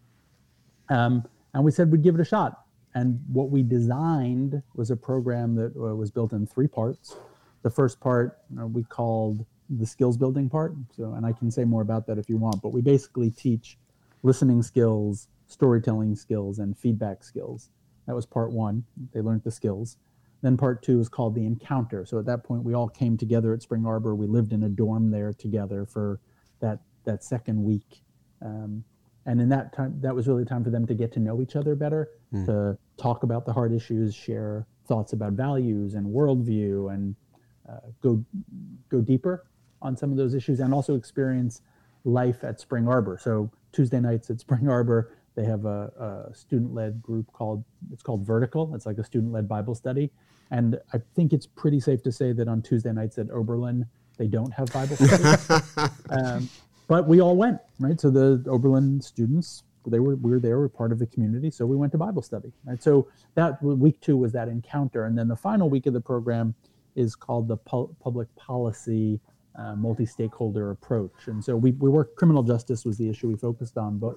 Um, 0.88 1.24
and 1.54 1.64
we 1.64 1.70
said 1.70 1.90
we'd 1.90 2.02
give 2.02 2.14
it 2.14 2.20
a 2.20 2.24
shot. 2.24 2.64
And 2.94 3.20
what 3.32 3.50
we 3.50 3.62
designed 3.62 4.62
was 4.74 4.90
a 4.90 4.96
program 4.96 5.54
that 5.56 5.76
uh, 5.76 5.94
was 5.94 6.10
built 6.10 6.32
in 6.32 6.46
three 6.46 6.68
parts. 6.68 7.16
The 7.62 7.70
first 7.70 8.00
part 8.00 8.38
uh, 8.58 8.66
we 8.66 8.84
called 8.84 9.44
the 9.70 9.86
skills 9.86 10.16
building 10.16 10.48
part. 10.48 10.74
So, 10.96 11.12
and 11.14 11.26
I 11.26 11.32
can 11.32 11.50
say 11.50 11.64
more 11.64 11.82
about 11.82 12.06
that 12.06 12.18
if 12.18 12.28
you 12.28 12.38
want, 12.38 12.62
but 12.62 12.70
we 12.70 12.80
basically 12.80 13.30
teach 13.30 13.76
listening 14.22 14.62
skills, 14.62 15.28
storytelling 15.46 16.16
skills, 16.16 16.58
and 16.58 16.76
feedback 16.76 17.22
skills. 17.22 17.70
That 18.06 18.14
was 18.14 18.26
part 18.26 18.50
one. 18.52 18.84
They 19.12 19.20
learned 19.20 19.44
the 19.44 19.50
skills. 19.50 19.98
Then 20.40 20.56
part 20.56 20.82
two 20.82 21.00
is 21.00 21.08
called 21.08 21.34
the 21.34 21.44
Encounter. 21.44 22.06
So 22.06 22.18
at 22.18 22.26
that 22.26 22.44
point, 22.44 22.62
we 22.62 22.74
all 22.74 22.88
came 22.88 23.16
together 23.16 23.52
at 23.52 23.62
Spring 23.62 23.84
Arbor. 23.84 24.14
We 24.14 24.26
lived 24.26 24.52
in 24.52 24.62
a 24.62 24.68
dorm 24.68 25.10
there 25.10 25.32
together 25.32 25.84
for 25.84 26.20
that 26.60 26.80
that 27.04 27.24
second 27.24 27.62
week. 27.62 28.02
Um, 28.40 28.84
and 29.28 29.42
in 29.42 29.50
that 29.50 29.74
time, 29.74 29.94
that 30.00 30.14
was 30.14 30.26
really 30.26 30.46
time 30.46 30.64
for 30.64 30.70
them 30.70 30.86
to 30.86 30.94
get 30.94 31.12
to 31.12 31.20
know 31.20 31.42
each 31.42 31.54
other 31.54 31.74
better, 31.74 32.08
mm. 32.32 32.46
to 32.46 32.78
talk 32.96 33.24
about 33.24 33.44
the 33.44 33.52
hard 33.52 33.74
issues, 33.74 34.14
share 34.14 34.66
thoughts 34.86 35.12
about 35.12 35.34
values 35.34 35.92
and 35.92 36.06
worldview, 36.06 36.94
and 36.94 37.14
uh, 37.68 37.80
go 38.02 38.24
go 38.88 39.02
deeper 39.02 39.44
on 39.82 39.98
some 39.98 40.10
of 40.10 40.16
those 40.16 40.32
issues, 40.32 40.60
and 40.60 40.72
also 40.72 40.94
experience 40.94 41.60
life 42.04 42.42
at 42.42 42.58
Spring 42.58 42.88
Arbor. 42.88 43.18
So 43.20 43.50
Tuesday 43.70 44.00
nights 44.00 44.30
at 44.30 44.40
Spring 44.40 44.66
Arbor, 44.76 45.14
they 45.34 45.44
have 45.44 45.66
a, 45.66 46.30
a 46.30 46.34
student-led 46.34 47.02
group 47.02 47.30
called 47.34 47.62
it's 47.92 48.02
called 48.02 48.26
Vertical. 48.26 48.74
It's 48.74 48.86
like 48.86 48.96
a 48.96 49.04
student-led 49.04 49.46
Bible 49.46 49.74
study, 49.74 50.10
and 50.50 50.80
I 50.94 51.02
think 51.14 51.34
it's 51.34 51.46
pretty 51.46 51.80
safe 51.80 52.02
to 52.04 52.12
say 52.12 52.32
that 52.32 52.48
on 52.48 52.62
Tuesday 52.62 52.94
nights 52.94 53.18
at 53.18 53.30
Oberlin 53.30 53.84
they 54.16 54.26
don't 54.26 54.52
have 54.52 54.72
Bible 54.72 54.96
study. 54.96 55.92
um, 56.08 56.48
but 56.88 57.06
we 57.06 57.20
all 57.20 57.36
went, 57.36 57.60
right? 57.78 58.00
So 58.00 58.10
the 58.10 58.44
Oberlin 58.48 59.00
students 59.00 59.62
they 59.90 60.00
were 60.00 60.16
we 60.16 60.30
were 60.30 60.40
there, 60.40 60.56
we 60.56 60.62
were 60.62 60.68
part 60.68 60.92
of 60.92 60.98
the 60.98 61.06
community, 61.06 61.50
so 61.50 61.66
we 61.66 61.76
went 61.76 61.92
to 61.92 61.98
Bible 61.98 62.22
study. 62.22 62.52
Right. 62.64 62.82
So 62.82 63.08
that 63.34 63.62
week 63.62 64.00
two 64.00 64.16
was 64.16 64.32
that 64.32 64.48
encounter, 64.48 65.04
and 65.06 65.16
then 65.16 65.28
the 65.28 65.36
final 65.36 65.70
week 65.70 65.86
of 65.86 65.94
the 65.94 66.00
program 66.00 66.54
is 66.94 67.14
called 67.14 67.48
the 67.48 67.56
Pu- 67.56 67.94
public 68.00 68.34
policy 68.36 69.20
uh, 69.58 69.74
multi-stakeholder 69.74 70.70
approach. 70.70 71.26
And 71.26 71.44
so 71.44 71.56
we, 71.56 71.72
we 71.72 71.90
work 71.90 72.16
criminal 72.16 72.42
justice 72.42 72.84
was 72.84 72.96
the 72.96 73.08
issue 73.08 73.28
we 73.28 73.36
focused 73.36 73.76
on. 73.76 73.98
But 73.98 74.16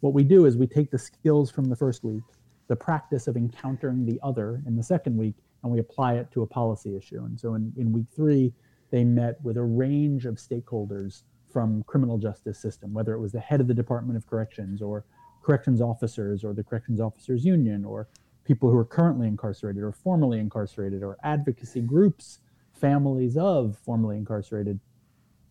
what 0.00 0.14
we 0.14 0.24
do 0.24 0.46
is 0.46 0.56
we 0.56 0.66
take 0.66 0.90
the 0.90 0.98
skills 0.98 1.50
from 1.50 1.66
the 1.66 1.76
first 1.76 2.02
week, 2.02 2.22
the 2.68 2.76
practice 2.76 3.26
of 3.26 3.36
encountering 3.36 4.04
the 4.04 4.18
other 4.22 4.62
in 4.66 4.76
the 4.76 4.82
second 4.82 5.16
week, 5.16 5.34
and 5.62 5.72
we 5.72 5.78
apply 5.78 6.14
it 6.14 6.30
to 6.32 6.42
a 6.42 6.46
policy 6.46 6.96
issue. 6.96 7.24
And 7.24 7.38
so 7.38 7.54
in, 7.54 7.72
in 7.76 7.92
week 7.92 8.06
three, 8.14 8.52
they 8.90 9.04
met 9.04 9.40
with 9.42 9.56
a 9.56 9.62
range 9.62 10.26
of 10.26 10.36
stakeholders 10.36 11.22
from 11.52 11.82
criminal 11.84 12.18
justice 12.18 12.58
system, 12.58 12.92
whether 12.92 13.12
it 13.14 13.20
was 13.20 13.32
the 13.32 13.40
head 13.40 13.60
of 13.60 13.68
the 13.68 13.74
Department 13.74 14.16
of 14.16 14.26
Corrections 14.26 14.82
or 14.82 15.04
corrections 15.42 15.80
officers 15.80 16.44
or 16.44 16.52
the 16.52 16.62
corrections 16.62 17.00
officers 17.00 17.44
union 17.44 17.84
or 17.84 18.08
people 18.44 18.70
who 18.70 18.76
are 18.76 18.84
currently 18.84 19.28
incarcerated 19.28 19.82
or 19.82 19.92
formerly 19.92 20.38
incarcerated 20.38 21.02
or 21.02 21.16
advocacy 21.22 21.80
groups 21.80 22.40
families 22.72 23.36
of 23.36 23.76
formerly 23.78 24.16
incarcerated. 24.16 24.80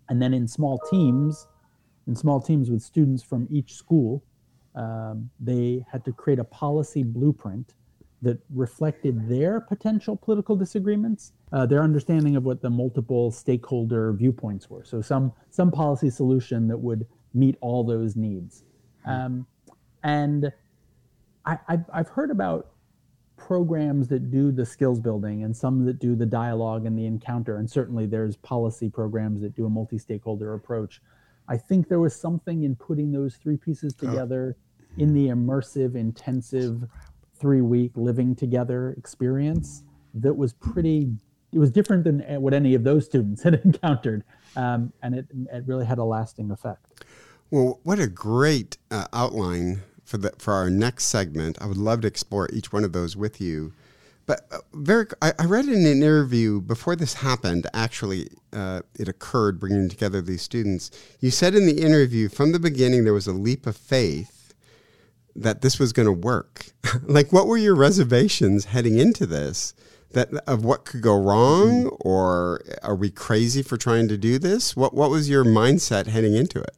And 0.09 0.21
then 0.21 0.33
in 0.33 0.47
small 0.47 0.79
teams, 0.89 1.47
in 2.07 2.15
small 2.15 2.41
teams 2.41 2.71
with 2.71 2.81
students 2.81 3.21
from 3.21 3.47
each 3.51 3.73
school, 3.73 4.23
um, 4.75 5.29
they 5.39 5.85
had 5.91 6.03
to 6.05 6.11
create 6.11 6.39
a 6.39 6.43
policy 6.43 7.03
blueprint 7.03 7.73
that 8.21 8.37
reflected 8.53 9.29
their 9.29 9.61
potential 9.61 10.15
political 10.15 10.55
disagreements, 10.55 11.31
uh, 11.53 11.65
their 11.65 11.81
understanding 11.81 12.35
of 12.35 12.43
what 12.43 12.61
the 12.61 12.69
multiple 12.69 13.31
stakeholder 13.31 14.11
viewpoints 14.13 14.69
were. 14.69 14.83
So 14.83 15.01
some 15.01 15.31
some 15.49 15.71
policy 15.71 16.09
solution 16.09 16.67
that 16.67 16.77
would 16.77 17.07
meet 17.33 17.55
all 17.61 17.83
those 17.83 18.15
needs. 18.15 18.63
Hmm. 19.05 19.09
Um, 19.09 19.47
and 20.03 20.51
I, 21.45 21.57
I've, 21.67 21.85
I've 21.93 22.09
heard 22.09 22.31
about 22.31 22.71
programs 23.39 24.07
that 24.09 24.29
do 24.29 24.51
the 24.51 24.65
skills 24.65 24.99
building 24.99 25.43
and 25.43 25.55
some 25.55 25.85
that 25.85 25.97
do 25.97 26.15
the 26.15 26.25
dialogue 26.25 26.85
and 26.85 26.97
the 26.99 27.05
encounter 27.05 27.57
and 27.57 27.69
certainly 27.69 28.05
there's 28.05 28.35
policy 28.35 28.89
programs 28.89 29.41
that 29.41 29.55
do 29.55 29.65
a 29.65 29.69
multi-stakeholder 29.69 30.53
approach 30.53 31.01
i 31.47 31.55
think 31.55 31.87
there 31.87 32.01
was 32.01 32.13
something 32.13 32.63
in 32.63 32.75
putting 32.75 33.13
those 33.13 33.37
three 33.37 33.55
pieces 33.55 33.95
oh. 34.01 34.05
together 34.05 34.57
oh. 34.57 35.01
in 35.01 35.13
the 35.13 35.27
immersive 35.27 35.95
intensive 35.95 36.83
three 37.39 37.61
week 37.61 37.91
living 37.95 38.35
together 38.35 38.93
experience 38.97 39.83
that 40.13 40.35
was 40.35 40.53
pretty 40.53 41.09
it 41.51 41.57
was 41.57 41.71
different 41.71 42.03
than 42.03 42.19
what 42.41 42.53
any 42.53 42.75
of 42.75 42.83
those 42.83 43.05
students 43.05 43.43
had 43.43 43.55
encountered 43.65 44.23
um, 44.55 44.91
and 45.01 45.15
it, 45.15 45.25
it 45.51 45.63
really 45.65 45.85
had 45.85 45.97
a 45.97 46.03
lasting 46.03 46.51
effect 46.51 47.03
well 47.49 47.79
what 47.83 47.99
a 47.99 48.07
great 48.07 48.77
uh, 48.91 49.05
outline 49.13 49.81
for 50.09 50.17
the 50.17 50.33
for 50.39 50.53
our 50.53 50.69
next 50.69 51.05
segment. 51.05 51.57
I 51.61 51.67
would 51.67 51.77
love 51.77 52.01
to 52.01 52.07
explore 52.07 52.49
each 52.51 52.73
one 52.73 52.83
of 52.83 52.93
those 52.93 53.15
with 53.15 53.39
you. 53.39 53.73
But 54.25 54.41
uh, 54.51 54.57
very, 54.73 55.07
I, 55.21 55.33
I, 55.39 55.45
read 55.45 55.65
in 55.65 55.85
an 55.85 55.85
interview 55.85 56.61
before 56.61 56.95
this 56.95 57.15
happened. 57.15 57.65
Actually, 57.73 58.27
uh, 58.53 58.81
it 58.97 59.07
occurred 59.07 59.59
bringing 59.59 59.89
together 59.89 60.21
these 60.21 60.41
students. 60.41 60.91
You 61.19 61.31
said 61.31 61.55
in 61.55 61.65
the 61.65 61.81
interview 61.81 62.29
from 62.29 62.51
the 62.51 62.59
beginning 62.59 63.05
there 63.05 63.13
was 63.13 63.27
a 63.27 63.33
leap 63.33 63.65
of 63.65 63.77
faith 63.77 64.38
that 65.35 65.61
this 65.61 65.79
was 65.79 65.93
going 65.93 66.05
to 66.05 66.11
work. 66.11 66.67
like, 67.03 67.31
what 67.31 67.47
were 67.47 67.57
your 67.57 67.75
reservations 67.75 68.65
heading 68.65 68.97
into 68.97 69.25
this? 69.25 69.73
That 70.11 70.33
of 70.47 70.65
what 70.65 70.85
could 70.85 71.03
go 71.03 71.21
wrong, 71.21 71.85
or 72.01 72.61
are 72.81 72.95
we 72.95 73.11
crazy 73.11 73.61
for 73.61 73.77
trying 73.77 74.07
to 74.07 74.17
do 74.17 74.39
this? 74.39 74.75
What 74.75 74.95
What 74.95 75.11
was 75.11 75.29
your 75.29 75.45
mindset 75.45 76.07
heading 76.07 76.35
into 76.35 76.59
it? 76.59 76.75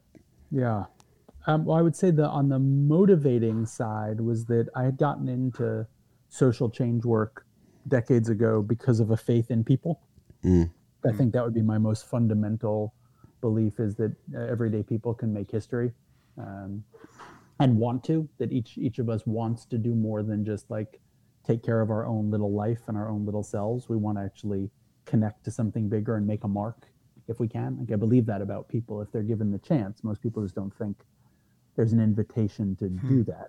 Yeah, 0.51 0.85
um, 1.47 1.65
well, 1.65 1.77
I 1.77 1.81
would 1.81 1.95
say 1.95 2.11
that 2.11 2.27
on 2.27 2.49
the 2.49 2.59
motivating 2.59 3.65
side 3.65 4.19
was 4.21 4.45
that 4.45 4.69
I 4.75 4.83
had 4.83 4.97
gotten 4.97 5.27
into 5.27 5.87
social 6.29 6.69
change 6.69 7.03
work 7.03 7.45
decades 7.87 8.29
ago 8.29 8.61
because 8.61 8.99
of 8.99 9.11
a 9.11 9.17
faith 9.17 9.49
in 9.49 9.63
people. 9.63 10.01
Mm. 10.43 10.69
I 11.07 11.11
think 11.13 11.33
that 11.33 11.43
would 11.43 11.53
be 11.53 11.63
my 11.63 11.79
most 11.79 12.07
fundamental 12.07 12.93
belief 13.41 13.79
is 13.79 13.95
that 13.95 14.15
uh, 14.35 14.39
everyday 14.39 14.83
people 14.83 15.15
can 15.15 15.33
make 15.33 15.49
history 15.49 15.91
um, 16.37 16.83
and 17.61 17.77
want 17.77 18.03
to, 18.05 18.27
that 18.39 18.51
each, 18.51 18.77
each 18.77 18.99
of 18.99 19.09
us 19.09 19.25
wants 19.25 19.65
to 19.65 19.77
do 19.77 19.93
more 19.93 20.23
than 20.23 20.43
just 20.43 20.69
like 20.69 20.99
take 21.45 21.63
care 21.63 21.81
of 21.81 21.89
our 21.89 22.05
own 22.05 22.31
little 22.31 22.51
life 22.51 22.81
and 22.87 22.97
our 22.97 23.09
own 23.09 23.25
little 23.25 23.43
selves. 23.43 23.87
We 23.87 23.97
want 23.97 24.17
to 24.17 24.23
actually 24.23 24.69
connect 25.05 25.43
to 25.45 25.51
something 25.51 25.87
bigger 25.87 26.15
and 26.15 26.25
make 26.25 26.43
a 26.43 26.47
mark 26.47 26.87
if 27.27 27.39
we 27.39 27.47
can. 27.47 27.77
Like 27.79 27.91
I 27.91 27.95
believe 27.95 28.25
that 28.25 28.41
about 28.41 28.67
people 28.67 29.01
if 29.01 29.11
they're 29.11 29.21
given 29.21 29.51
the 29.51 29.59
chance. 29.59 30.03
Most 30.03 30.21
people 30.21 30.41
just 30.41 30.55
don't 30.55 30.75
think 30.75 30.97
there's 31.75 31.93
an 31.93 32.01
invitation 32.01 32.75
to 32.77 32.85
hmm. 32.85 33.07
do 33.07 33.23
that. 33.25 33.47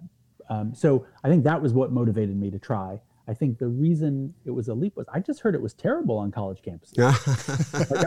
Um, 0.50 0.74
so 0.74 1.06
I 1.24 1.28
think 1.28 1.44
that 1.44 1.62
was 1.62 1.72
what 1.72 1.92
motivated 1.92 2.36
me 2.36 2.50
to 2.50 2.58
try. 2.58 3.00
I 3.28 3.34
think 3.34 3.58
the 3.58 3.68
reason 3.68 4.34
it 4.44 4.50
was 4.50 4.68
a 4.68 4.74
leap 4.74 4.96
was 4.96 5.06
I 5.12 5.20
just 5.20 5.40
heard 5.40 5.54
it 5.54 5.62
was 5.62 5.74
terrible 5.74 6.18
on 6.18 6.32
college 6.32 6.60
campuses. 6.60 6.98
like 7.90 8.04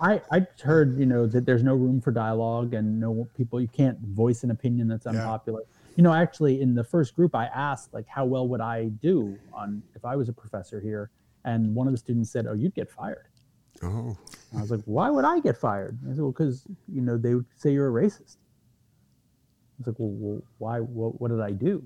I, 0.00 0.14
I, 0.14 0.36
I, 0.38 0.46
heard, 0.62 0.98
you 0.98 1.06
know, 1.06 1.26
that 1.26 1.44
there's 1.44 1.64
no 1.64 1.74
room 1.74 2.00
for 2.00 2.12
dialogue 2.12 2.72
and 2.74 3.00
no 3.00 3.26
people, 3.36 3.60
you 3.60 3.68
can't 3.68 3.98
voice 4.00 4.44
an 4.44 4.52
opinion 4.52 4.86
that's 4.86 5.06
unpopular. 5.06 5.60
Yeah. 5.60 5.94
You 5.96 6.02
know, 6.04 6.12
actually 6.12 6.60
in 6.60 6.74
the 6.74 6.84
first 6.84 7.16
group, 7.16 7.34
I 7.34 7.46
asked 7.46 7.92
like, 7.92 8.06
how 8.06 8.24
well 8.24 8.46
would 8.48 8.60
I 8.60 8.84
do 8.88 9.36
on 9.52 9.82
if 9.96 10.04
I 10.04 10.14
was 10.14 10.28
a 10.28 10.32
professor 10.32 10.80
here? 10.80 11.10
And 11.44 11.74
one 11.74 11.88
of 11.88 11.92
the 11.92 11.98
students 11.98 12.30
said, 12.30 12.46
oh, 12.46 12.54
you'd 12.54 12.74
get 12.74 12.88
fired. 12.88 13.26
Oh. 13.82 14.16
I 14.56 14.60
was 14.60 14.70
like, 14.70 14.82
why 14.84 15.10
would 15.10 15.24
I 15.24 15.40
get 15.40 15.56
fired? 15.56 15.98
I 16.04 16.10
said, 16.10 16.20
well, 16.20 16.30
because, 16.30 16.64
you 16.86 17.00
know, 17.00 17.16
they 17.16 17.34
would 17.34 17.46
say 17.56 17.72
you're 17.72 17.88
a 17.88 18.02
racist. 18.02 18.36
I 18.36 19.78
was 19.78 19.86
like, 19.88 19.96
well, 19.98 20.42
why? 20.58 20.78
What, 20.78 21.20
what 21.20 21.30
did 21.30 21.40
I 21.40 21.50
do? 21.50 21.82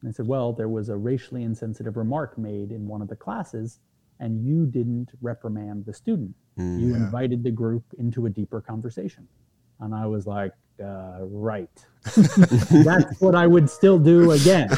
And 0.00 0.08
I 0.08 0.12
said, 0.12 0.26
well, 0.26 0.52
there 0.52 0.68
was 0.68 0.88
a 0.88 0.96
racially 0.96 1.42
insensitive 1.42 1.96
remark 1.96 2.38
made 2.38 2.72
in 2.72 2.86
one 2.86 3.02
of 3.02 3.08
the 3.08 3.16
classes, 3.16 3.80
and 4.18 4.44
you 4.44 4.66
didn't 4.66 5.10
reprimand 5.20 5.84
the 5.84 5.92
student. 5.92 6.34
Mm, 6.58 6.80
you 6.80 6.88
yeah. 6.90 6.96
invited 6.96 7.42
the 7.42 7.50
group 7.50 7.84
into 7.98 8.26
a 8.26 8.30
deeper 8.30 8.60
conversation. 8.60 9.28
And 9.80 9.94
I 9.94 10.06
was 10.06 10.26
like, 10.26 10.52
uh, 10.82 11.18
right. 11.22 11.70
that's 12.16 13.20
what 13.20 13.34
I 13.34 13.46
would 13.46 13.68
still 13.68 13.98
do 13.98 14.32
again. 14.32 14.70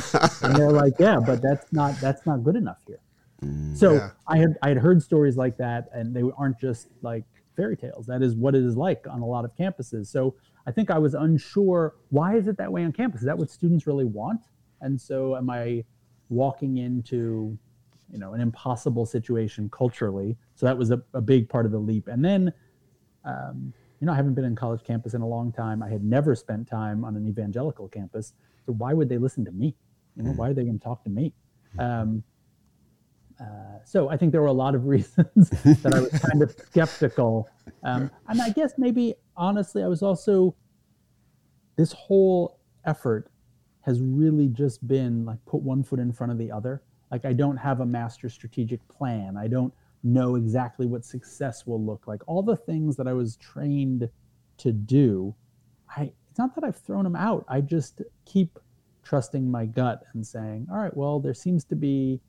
And 0.42 0.56
they're 0.56 0.72
like, 0.72 0.94
yeah, 0.98 1.20
but 1.24 1.40
that's 1.40 1.72
not 1.72 1.96
that's 2.00 2.26
not 2.26 2.42
good 2.42 2.56
enough 2.56 2.78
here. 2.87 3.00
Mm, 3.44 3.76
so 3.76 3.94
yeah. 3.94 4.11
I 4.26 4.38
had 4.38 4.56
I 4.62 4.68
had 4.68 4.78
heard 4.78 5.02
stories 5.02 5.37
like 5.37 5.56
that, 5.58 5.88
and 5.92 6.14
they 6.14 6.22
aren't 6.37 6.58
just 6.58 6.88
like 7.02 7.24
fairy 7.56 7.76
tales. 7.76 8.06
That 8.06 8.22
is 8.22 8.35
what 8.35 8.54
it 8.54 8.64
is 8.64 8.76
like 8.76 9.06
on 9.08 9.20
a 9.20 9.26
lot 9.26 9.44
of 9.44 9.54
campuses. 9.56 10.06
So 10.06 10.35
I 10.66 10.72
think 10.72 10.90
I 10.90 10.98
was 10.98 11.14
unsure 11.14 11.94
why 12.11 12.37
is 12.37 12.48
it 12.48 12.56
that 12.58 12.72
way 12.72 12.85
on 12.85 12.92
campus? 12.92 13.20
Is 13.20 13.26
that 13.26 13.38
what 13.38 13.50
students 13.50 13.87
really 13.87 14.04
want? 14.04 14.40
And 14.82 15.00
so 15.00 15.36
am 15.36 15.48
I 15.48 15.84
walking 16.28 16.78
into 16.78 17.58
you 18.10 18.18
know 18.18 18.34
an 18.34 18.40
impossible 18.40 19.06
situation 19.06 19.70
culturally? 19.70 20.36
So 20.54 20.66
that 20.66 20.76
was 20.76 20.90
a, 20.90 21.02
a 21.14 21.20
big 21.20 21.48
part 21.48 21.64
of 21.64 21.72
the 21.72 21.78
leap. 21.78 22.08
And 22.08 22.24
then 22.24 22.52
um, 23.24 23.72
you 24.00 24.06
know 24.06 24.12
I 24.12 24.16
haven't 24.16 24.34
been 24.34 24.44
in 24.44 24.54
college 24.54 24.82
campus 24.84 25.14
in 25.14 25.22
a 25.22 25.26
long 25.26 25.52
time. 25.52 25.82
I 25.82 25.88
had 25.88 26.04
never 26.04 26.34
spent 26.34 26.68
time 26.68 27.04
on 27.04 27.16
an 27.16 27.26
evangelical 27.26 27.88
campus. 27.88 28.34
So 28.66 28.72
why 28.72 28.92
would 28.92 29.08
they 29.08 29.18
listen 29.18 29.44
to 29.46 29.52
me? 29.52 29.74
You 30.16 30.24
know, 30.24 30.32
mm. 30.32 30.36
why 30.36 30.50
are 30.50 30.54
they 30.54 30.64
going 30.64 30.78
to 30.78 30.84
talk 30.84 31.02
to 31.04 31.10
me? 31.10 31.32
Um, 31.78 32.22
uh, 33.40 33.78
so 33.84 34.08
I 34.10 34.16
think 34.16 34.30
there 34.30 34.42
were 34.42 34.48
a 34.48 34.52
lot 34.52 34.74
of 34.74 34.86
reasons 34.94 35.50
that 35.82 35.94
I 35.94 36.00
was 36.00 36.10
kind 36.10 36.42
of 36.42 36.54
skeptical, 36.66 37.48
um, 37.82 38.10
and 38.28 38.42
I 38.42 38.50
guess 38.50 38.74
maybe 38.78 39.14
honestly, 39.36 39.82
I 39.82 39.88
was 39.88 40.02
also 40.02 40.54
this 41.76 41.92
whole 41.92 42.58
effort 42.84 43.31
has 43.82 44.00
really 44.00 44.48
just 44.48 44.86
been 44.86 45.24
like 45.24 45.44
put 45.44 45.62
one 45.62 45.82
foot 45.82 45.98
in 45.98 46.12
front 46.12 46.32
of 46.32 46.38
the 46.38 46.50
other. 46.50 46.82
Like 47.10 47.24
I 47.24 47.32
don't 47.32 47.56
have 47.56 47.80
a 47.80 47.86
master 47.86 48.28
strategic 48.28 48.86
plan. 48.88 49.36
I 49.36 49.48
don't 49.48 49.72
know 50.02 50.36
exactly 50.36 50.86
what 50.86 51.04
success 51.04 51.66
will 51.66 51.84
look 51.84 52.06
like. 52.06 52.22
All 52.26 52.42
the 52.42 52.56
things 52.56 52.96
that 52.96 53.06
I 53.06 53.12
was 53.12 53.36
trained 53.36 54.08
to 54.58 54.72
do, 54.72 55.34
I 55.96 56.12
it's 56.30 56.38
not 56.38 56.54
that 56.54 56.64
I've 56.64 56.76
thrown 56.76 57.04
them 57.04 57.16
out. 57.16 57.44
I 57.48 57.60
just 57.60 58.00
keep 58.24 58.58
trusting 59.02 59.50
my 59.50 59.66
gut 59.66 60.04
and 60.14 60.26
saying, 60.26 60.66
all 60.70 60.78
right, 60.78 60.96
well, 60.96 61.20
there 61.20 61.34
seems 61.34 61.64
to 61.64 61.76
be 61.76 62.20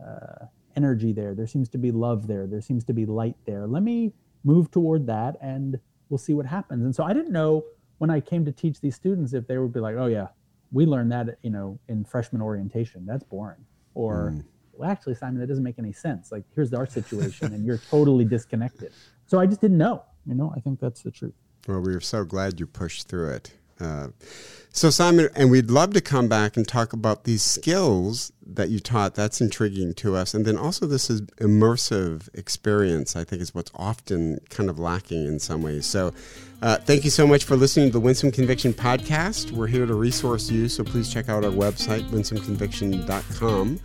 uh, 0.00 0.46
energy 0.76 1.12
there. 1.12 1.34
There 1.34 1.46
seems 1.46 1.68
to 1.70 1.78
be 1.78 1.90
love 1.90 2.26
there. 2.26 2.46
There 2.46 2.62
seems 2.62 2.84
to 2.84 2.92
be 2.92 3.04
light 3.04 3.36
there. 3.44 3.66
Let 3.66 3.82
me 3.82 4.12
move 4.44 4.70
toward 4.70 5.06
that 5.08 5.36
and 5.42 5.78
we'll 6.08 6.18
see 6.18 6.32
what 6.32 6.46
happens. 6.46 6.84
And 6.84 6.94
so 6.94 7.04
I 7.04 7.12
didn't 7.12 7.32
know 7.32 7.64
when 7.98 8.10
I 8.10 8.20
came 8.20 8.44
to 8.44 8.52
teach 8.52 8.80
these 8.80 8.96
students 8.96 9.32
if 9.32 9.46
they 9.46 9.58
would 9.58 9.72
be 9.72 9.80
like, 9.80 9.96
oh, 9.96 10.06
yeah, 10.06 10.28
we 10.72 10.86
learned 10.86 11.12
that, 11.12 11.38
you 11.42 11.50
know, 11.50 11.78
in 11.88 12.04
freshman 12.04 12.42
orientation. 12.42 13.06
That's 13.06 13.22
boring. 13.22 13.64
Or, 13.94 14.32
mm. 14.34 14.44
well, 14.72 14.90
actually, 14.90 15.14
Simon, 15.14 15.38
that 15.40 15.46
doesn't 15.46 15.62
make 15.62 15.78
any 15.78 15.92
sense. 15.92 16.32
Like, 16.32 16.44
here's 16.54 16.72
our 16.72 16.86
situation 16.86 17.52
and 17.54 17.64
you're 17.64 17.78
totally 17.90 18.24
disconnected. 18.24 18.92
So 19.26 19.38
I 19.38 19.46
just 19.46 19.60
didn't 19.60 19.78
know. 19.78 20.02
You 20.26 20.34
know, 20.34 20.52
I 20.56 20.60
think 20.60 20.80
that's 20.80 21.02
the 21.02 21.10
truth. 21.10 21.34
Well, 21.68 21.80
we 21.80 21.94
are 21.94 22.00
so 22.00 22.24
glad 22.24 22.58
you 22.58 22.66
pushed 22.66 23.08
through 23.08 23.30
it. 23.30 23.52
Uh, 23.80 24.08
so, 24.74 24.88
Simon, 24.88 25.28
and 25.36 25.50
we'd 25.50 25.70
love 25.70 25.92
to 25.92 26.00
come 26.00 26.28
back 26.28 26.56
and 26.56 26.66
talk 26.66 26.94
about 26.94 27.24
these 27.24 27.42
skills 27.42 28.32
that 28.46 28.70
you 28.70 28.80
taught. 28.80 29.14
That's 29.14 29.38
intriguing 29.38 29.92
to 29.94 30.16
us. 30.16 30.32
And 30.32 30.46
then 30.46 30.56
also, 30.56 30.86
this 30.86 31.10
is 31.10 31.20
immersive 31.40 32.30
experience, 32.34 33.14
I 33.14 33.24
think, 33.24 33.42
is 33.42 33.54
what's 33.54 33.70
often 33.74 34.40
kind 34.48 34.70
of 34.70 34.78
lacking 34.78 35.26
in 35.26 35.38
some 35.40 35.60
ways. 35.60 35.84
So, 35.84 36.14
uh, 36.62 36.76
thank 36.76 37.04
you 37.04 37.10
so 37.10 37.26
much 37.26 37.44
for 37.44 37.54
listening 37.54 37.88
to 37.88 37.92
the 37.92 38.00
Winsome 38.00 38.30
Conviction 38.30 38.72
podcast. 38.72 39.50
We're 39.50 39.66
here 39.66 39.84
to 39.84 39.94
resource 39.94 40.50
you, 40.50 40.68
so 40.68 40.84
please 40.84 41.12
check 41.12 41.28
out 41.28 41.44
our 41.44 41.50
website, 41.50 42.08
winsomeconviction.com. 42.08 43.80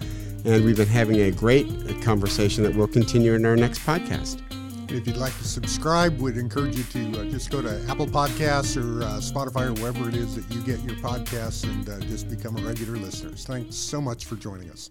And 0.46 0.64
we've 0.64 0.78
been 0.78 0.88
having 0.88 1.20
a 1.20 1.32
great 1.32 1.68
conversation 2.02 2.64
that 2.64 2.74
will 2.74 2.88
continue 2.88 3.34
in 3.34 3.46
our 3.46 3.58
next 3.58 3.80
podcast. 3.80 4.42
If 4.90 5.06
you'd 5.06 5.18
like 5.18 5.38
to 5.38 5.44
subscribe, 5.44 6.20
we'd 6.20 6.38
encourage 6.38 6.78
you 6.78 6.84
to 6.84 7.22
uh, 7.22 7.26
just 7.26 7.52
go 7.52 7.62
to 7.62 7.84
Apple 7.90 8.08
Podcasts 8.08 8.78
or 8.78 9.04
uh, 9.04 9.18
Spotify 9.20 9.68
or 9.68 9.74
wherever 9.82 10.08
it 10.08 10.16
is 10.16 10.36
that 10.36 10.50
you 10.54 10.62
get 10.62 10.82
your 10.84 10.96
podcasts 10.96 11.66
and 11.66 11.90
uh, 11.90 12.00
just 12.08 12.30
become 12.30 12.58
a 12.58 12.62
regular 12.62 12.98
listener. 12.98 13.32
Thanks 13.32 13.76
so 13.76 14.00
much 14.00 14.26
for 14.26 14.36
joining 14.38 14.70
us. 14.72 14.90